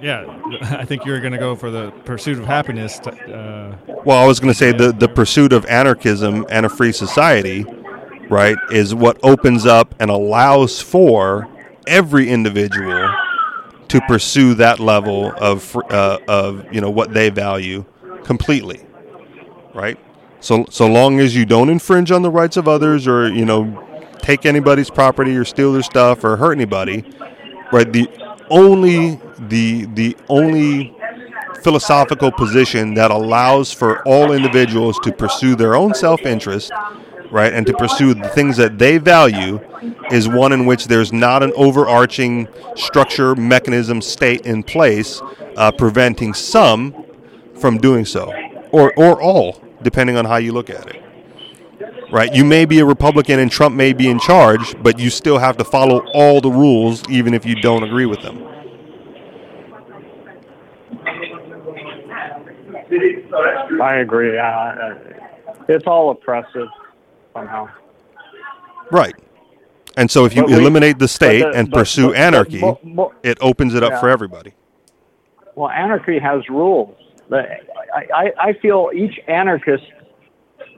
[0.00, 3.00] Yeah, I think you're going to go for the pursuit of happiness.
[3.00, 6.92] uh, well, I was going to say the the pursuit of anarchism and a free
[6.92, 7.64] society,
[8.28, 11.48] right, is what opens up and allows for
[11.86, 13.14] every individual
[13.88, 17.84] to pursue that level of uh, of you know what they value
[18.24, 18.84] completely,
[19.74, 19.98] right?
[20.40, 23.84] So so long as you don't infringe on the rights of others or you know
[24.18, 27.04] take anybody's property or steal their stuff or hurt anybody,
[27.72, 27.90] right?
[27.90, 28.08] The
[28.50, 30.94] only the the only
[31.62, 36.70] philosophical position that allows for all individuals to pursue their own self-interest
[37.30, 39.60] right and to pursue the things that they value
[40.10, 45.20] is one in which there's not an overarching structure mechanism state in place
[45.56, 47.04] uh, preventing some
[47.54, 48.32] from doing so
[48.72, 51.02] or or all depending on how you look at it
[52.10, 52.34] right?
[52.34, 55.56] You may be a Republican and Trump may be in charge, but you still have
[55.58, 58.46] to follow all the rules, even if you don't agree with them.
[63.82, 64.38] I agree.
[64.38, 64.94] Uh,
[65.68, 66.68] it's all oppressive
[67.38, 67.68] somehow.
[68.90, 69.14] Right.
[69.96, 73.12] And so if you we, eliminate the state the, and but, pursue but, anarchy, but,
[73.22, 74.00] it opens it up yeah.
[74.00, 74.54] for everybody.
[75.54, 76.96] Well, anarchy has rules.
[77.32, 77.58] I,
[78.14, 79.84] I, I feel each anarchist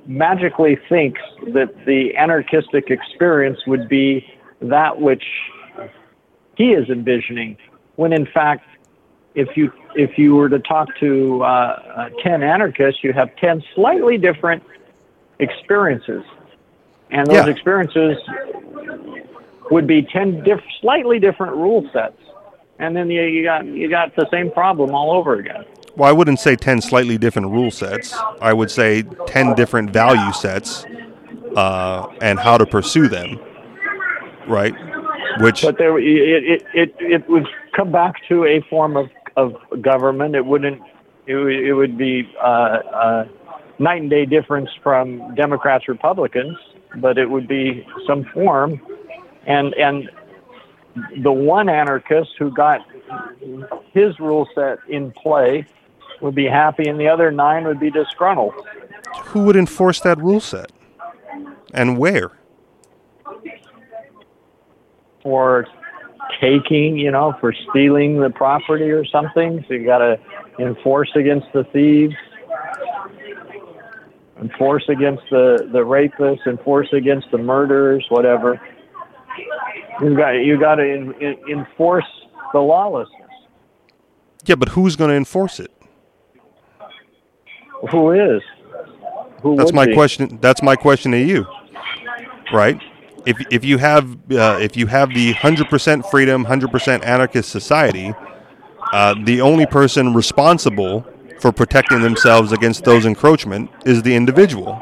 [0.07, 1.21] magically thinks
[1.53, 4.27] that the anarchistic experience would be
[4.63, 5.25] that which
[6.57, 7.57] he is envisioning,
[7.97, 8.65] when in fact,
[9.35, 13.63] if you if you were to talk to uh, uh, ten anarchists, you have ten
[13.75, 14.63] slightly different
[15.39, 16.25] experiences,
[17.11, 17.49] and those yeah.
[17.49, 18.17] experiences
[19.71, 22.21] would be ten diff- slightly different rule sets,
[22.79, 25.65] and then you, you got you got the same problem all over again
[25.97, 28.15] well, I wouldn't say 10 slightly different rule sets.
[28.41, 30.85] I would say 10 different value sets
[31.57, 33.39] uh, and how to pursue them,
[34.49, 34.75] right?
[35.41, 35.63] Which.
[35.63, 40.35] But there, it, it, it, it would come back to a form of, of government.
[40.35, 40.81] It wouldn't,
[41.27, 43.29] it, it would be uh, uh,
[43.79, 46.57] night and day difference from Democrats, Republicans,
[46.97, 48.81] but it would be some form.
[49.47, 50.11] And, and
[51.23, 52.81] the one anarchist who got
[53.93, 55.67] his rule set in play
[56.21, 58.55] would be happy and the other nine would be disgruntled.
[59.27, 60.73] Who would enforce that rule set?
[61.73, 62.33] And where?
[65.23, 65.67] For
[66.41, 69.65] taking, you know, for stealing the property or something.
[69.69, 70.19] So you got to
[70.59, 72.15] enforce against the thieves,
[74.41, 78.61] enforce against the, the rapists, enforce against the murderers, whatever.
[80.01, 82.07] You got you got to in, in, enforce
[82.53, 83.17] the lawlessness.
[84.45, 85.71] Yeah, but who's going to enforce it?
[87.91, 88.43] Who is?
[89.43, 89.95] Who that's my be?
[89.95, 90.39] question.
[90.41, 91.47] That's my question to you.
[92.53, 92.81] Right?
[93.27, 97.51] If if you have uh, if you have the hundred percent freedom, hundred percent anarchist
[97.51, 98.15] society,
[98.93, 101.07] uh, the only person responsible
[101.41, 104.81] for protecting themselves against those encroachment is the individual.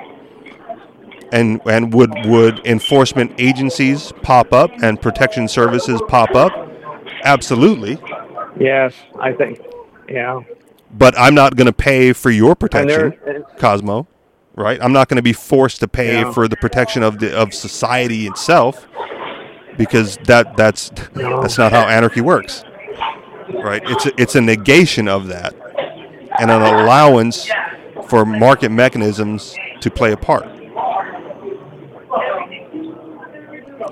[1.33, 6.53] And and would would enforcement agencies pop up and protection services pop up?
[7.25, 7.99] Absolutely.
[8.59, 9.61] Yes, I think.
[10.09, 10.43] Yeah
[10.93, 14.07] but I'm not going to pay for your protection, Cosmo.
[14.55, 14.83] Right?
[14.83, 16.33] I'm not going to be forced to pay yeah.
[16.33, 18.89] for the protection of the of society itself
[19.77, 22.65] because that that's that's not how anarchy works.
[23.55, 23.83] Right?
[23.85, 25.55] It's a, it's a negation of that
[26.39, 27.49] and an allowance
[28.09, 30.47] for market mechanisms to play a part.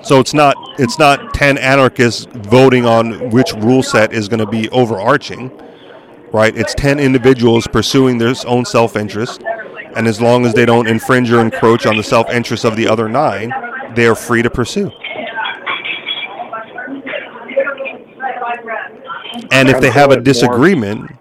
[0.03, 4.45] So it's not it's not 10 anarchists voting on which rule set is going to
[4.45, 5.51] be overarching
[6.31, 6.55] right?
[6.55, 9.41] It's 10 individuals pursuing their own self interest.
[9.95, 12.87] And as long as they don't infringe or encroach on the self interest of the
[12.87, 13.51] other nine,
[13.95, 14.91] they are free to pursue.
[19.51, 21.11] And if they have a disagreement,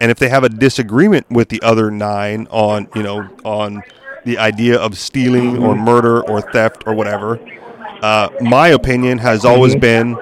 [0.00, 3.82] and if they have a disagreement with the other nine on, you know, on
[4.24, 7.38] the idea of stealing or murder or theft or whatever,
[8.02, 10.16] uh, my opinion has always been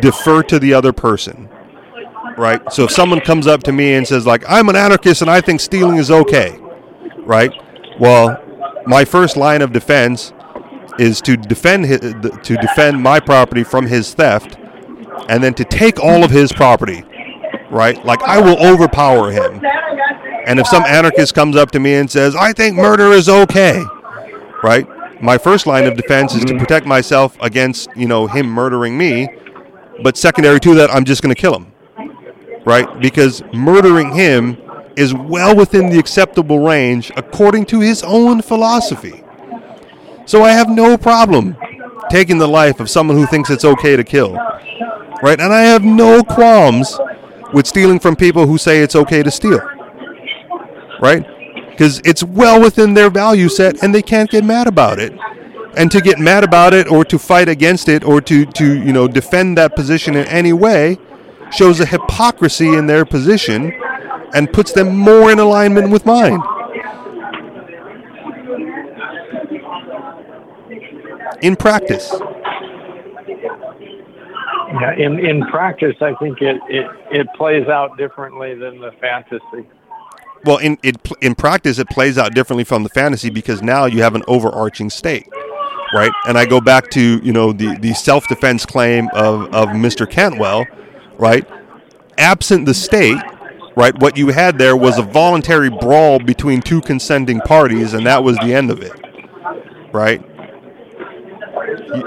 [0.00, 1.48] defer to the other person.
[2.36, 2.60] Right?
[2.72, 5.40] So if someone comes up to me and says like I'm an anarchist and I
[5.40, 6.58] think stealing is okay,
[7.18, 7.52] right?
[7.98, 8.42] Well,
[8.86, 10.32] my first line of defense
[10.98, 14.56] is to defend his, to defend my property from his theft
[15.28, 17.04] and then to take all of his property,
[17.70, 18.04] right?
[18.04, 19.64] Like I will overpower him.
[20.46, 23.82] And if some anarchist comes up to me and says, "I think murder is okay,"
[24.62, 24.86] right?
[25.22, 26.58] My first line of defense is to mm-hmm.
[26.58, 29.28] protect myself against, you know, him murdering me.
[30.02, 31.72] But secondary to that, I'm just going to kill him,
[32.64, 32.88] right?
[33.00, 34.56] Because murdering him
[34.96, 39.22] is well within the acceptable range according to his own philosophy.
[40.24, 41.56] So I have no problem
[42.10, 44.32] taking the life of someone who thinks it's okay to kill,
[45.22, 45.38] right?
[45.38, 46.98] And I have no qualms
[47.52, 49.60] with stealing from people who say it's okay to steal,
[51.00, 51.24] right?
[51.70, 55.12] Because it's well within their value set and they can't get mad about it.
[55.76, 58.92] And to get mad about it or to fight against it or to, to you
[58.92, 60.98] know, defend that position in any way
[61.52, 63.72] shows a hypocrisy in their position
[64.34, 66.40] and puts them more in alignment with mine.
[71.42, 72.12] In practice.
[74.72, 79.68] Yeah, in, in practice, I think it, it, it plays out differently than the fantasy.
[80.44, 84.02] Well, in it, in practice, it plays out differently from the fantasy because now you
[84.02, 85.28] have an overarching state,
[85.92, 86.12] right?
[86.26, 90.08] And I go back to you know the the self defense claim of of Mr.
[90.08, 90.64] Cantwell,
[91.18, 91.46] right?
[92.16, 93.18] Absent the state,
[93.76, 93.98] right?
[93.98, 98.36] What you had there was a voluntary brawl between two consenting parties, and that was
[98.36, 98.92] the end of it,
[99.92, 100.24] right?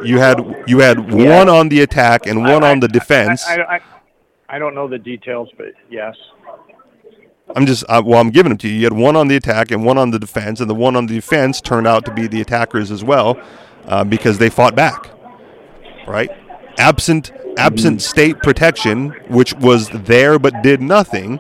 [0.03, 1.37] You, had you had Yeah.
[1.37, 3.45] one on the attack and one I- on the defense.
[3.47, 3.79] I, I,
[4.49, 6.15] I, don't know the details, but yes.
[7.55, 8.75] I'm just uh, well, I'm giving them to you.
[8.75, 11.05] You had one on the attack and one on the defense, and the one on
[11.05, 13.37] the defense turned out to be the attackers as well,
[13.85, 15.09] uh, because they fought back.
[16.07, 16.29] Right,
[16.79, 21.39] absent absent state protection, which was there but did nothing.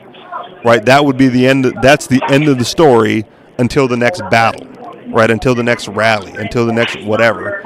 [0.63, 1.65] Right, that would be the end.
[1.81, 3.25] That's the end of the story
[3.57, 4.67] until the next battle.
[5.07, 7.61] Right, until the next rally, until the next whatever.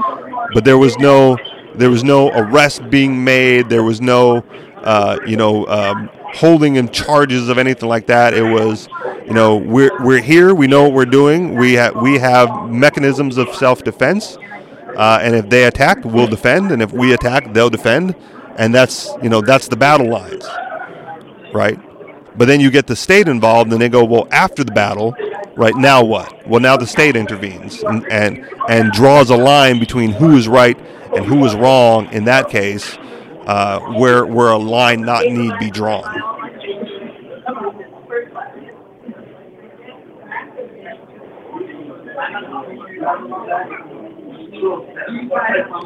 [0.53, 1.37] But there was no
[1.75, 3.69] there was no arrest being made.
[3.69, 4.43] There was no
[4.83, 8.33] uh, you know um, holding in charges of anything like that.
[8.33, 8.87] It was
[9.25, 10.53] you know we're we're here.
[10.53, 11.55] We know what we're doing.
[11.55, 14.37] We have we have mechanisms of self defense.
[14.95, 16.71] Uh, and if they attack, we'll defend.
[16.71, 18.15] And if we attack, they'll defend.
[18.57, 20.45] And that's you know that's the battle lines,
[21.53, 21.79] right?
[22.37, 25.15] But then you get the state involved, and they go, well, after the battle,
[25.57, 26.47] right now what?
[26.47, 30.77] Well, now the state intervenes and and, and draws a line between who is right
[31.15, 32.07] and who is wrong.
[32.13, 32.97] In that case,
[33.47, 36.03] uh, where where a line not need be drawn.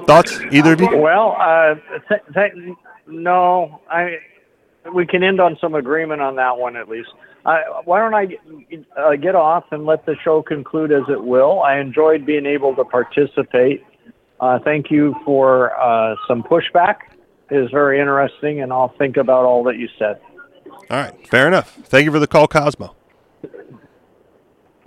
[0.05, 0.97] Thoughts, either of you?
[0.97, 1.75] Well, uh,
[2.09, 2.75] th- th-
[3.07, 4.17] no, I.
[4.93, 7.09] We can end on some agreement on that one at least.
[7.43, 8.39] Why don't I get,
[8.97, 11.61] uh, get off and let the show conclude as it will?
[11.61, 13.83] I enjoyed being able to participate.
[14.39, 16.97] Uh, thank you for uh, some pushback.
[17.49, 20.19] It is very interesting, and I'll think about all that you said.
[20.89, 21.75] All right, fair enough.
[21.85, 22.95] Thank you for the call, Cosmo.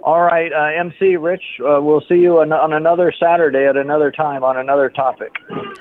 [0.03, 4.11] All right, uh, MC Rich, uh, we'll see you on, on another Saturday at another
[4.11, 5.33] time on another topic.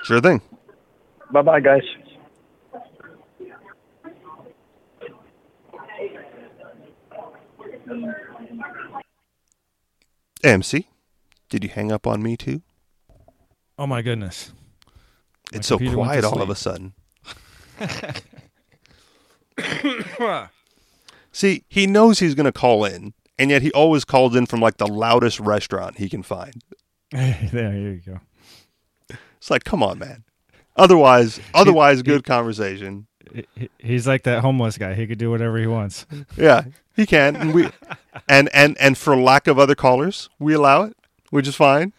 [0.03, 0.41] Sure thing.
[1.31, 1.83] Bye bye, guys.
[10.43, 10.87] MC,
[11.49, 12.61] did you hang up on me too?
[13.77, 14.51] Oh my goodness.
[15.51, 16.93] My It's so computer went to quiet all of a sudden.
[21.31, 24.59] See, he knows he's going to call in, and yet he always calls in from
[24.59, 26.61] like the loudest restaurant he can find.
[27.11, 28.19] there you go.
[29.37, 30.23] It's like, come on, man.
[30.75, 33.07] Otherwise, otherwise, good conversation.
[33.33, 34.93] He- he- He's like that homeless guy.
[34.93, 36.05] He could do whatever he wants.
[36.37, 36.63] Yeah,
[36.95, 37.67] he can, and we,
[38.29, 40.95] and and and for lack of other callers, we allow it,
[41.31, 41.93] which is fine.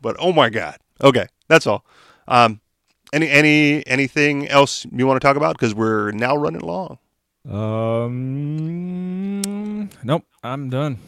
[0.00, 1.84] But oh my god, okay, that's all.
[2.28, 2.60] Um,
[3.12, 5.56] any any anything else you want to talk about?
[5.56, 6.98] Because we're now running long.
[8.54, 10.98] Um, nope, I'm done.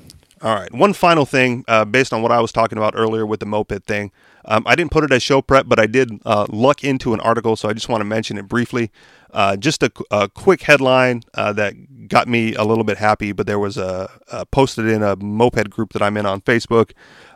[0.43, 0.73] All right.
[0.73, 3.85] One final thing, uh, based on what I was talking about earlier with the moped
[3.87, 4.13] thing,
[4.45, 7.21] um, I didn't put it as show prep, but I did uh, look into an
[7.21, 8.91] article, so I just want to mention it briefly.
[9.37, 13.47] Uh, just a, a quick headline uh, that got me a little bit happy, but
[13.47, 16.93] there was a, a posted in a moped group that I'm in on Facebook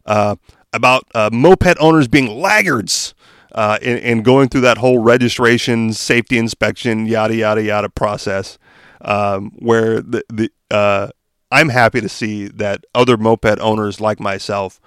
[0.07, 0.37] uh,
[0.73, 3.15] about uh, moped owners being laggards.
[3.53, 8.59] Uh, in, in going through that whole registration, safety inspection, yada yada yada process,
[9.03, 11.13] um, where the the
[11.51, 14.81] I'm happy to see that other moped owners like myself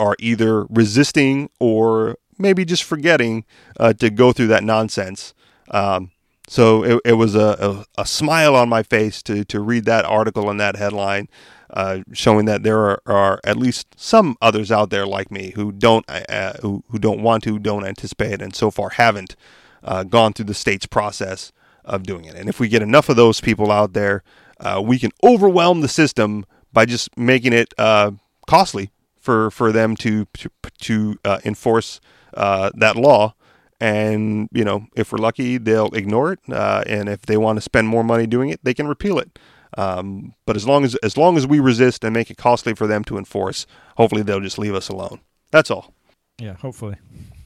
[0.00, 3.44] are either resisting or maybe just forgetting
[3.78, 5.32] to go through that nonsense.
[5.70, 6.10] Um,
[6.48, 10.06] so it, it was a, a, a, smile on my face to, to read that
[10.06, 11.28] article and that headline,
[11.70, 15.70] uh, showing that there are, are, at least some others out there like me who
[15.70, 19.36] don't uh, uh, who, who don't want to, don't anticipate, and so far haven't
[19.84, 21.52] uh, gone through the state's process
[21.84, 22.34] of doing it.
[22.34, 24.22] And if we get enough of those people out there,
[24.58, 28.12] uh, we can overwhelm the system by just making it uh,
[28.46, 30.50] costly for for them to to,
[30.80, 32.00] to enforce
[32.32, 33.34] that law
[33.80, 37.60] and you know if we're lucky they'll ignore it uh, and if they want to
[37.60, 39.38] spend more money doing it they can repeal it.
[39.76, 42.86] Um, but as long as as long as we resist and make it costly for
[42.86, 45.20] them to enforce hopefully they'll just leave us alone.
[45.50, 45.94] That's all.
[46.38, 46.96] Yeah hopefully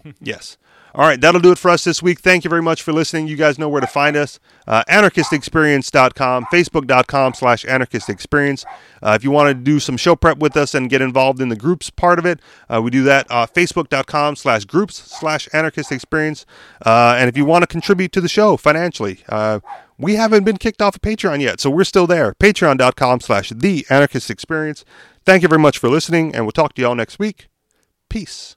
[0.21, 0.57] yes
[0.95, 2.21] all right, that'll do it for us this week.
[2.21, 3.27] Thank you very much for listening.
[3.27, 4.39] You guys know where to find us.
[4.67, 8.67] Uh, anarchistexperience.com, facebook.com slash anarchistexperience.
[9.03, 11.49] Uh, if you want to do some show prep with us and get involved in
[11.49, 16.45] the groups part of it, uh, we do that uh, facebook.com slash groups slash anarchistexperience.
[16.85, 19.61] Uh, and if you want to contribute to the show financially, uh,
[19.97, 22.35] we haven't been kicked off of Patreon yet, so we're still there.
[22.35, 24.85] Patreon.com slash the anarchist experience.
[25.25, 27.49] Thank you very much for listening, and we'll talk to y'all next week.
[28.11, 28.57] Peace.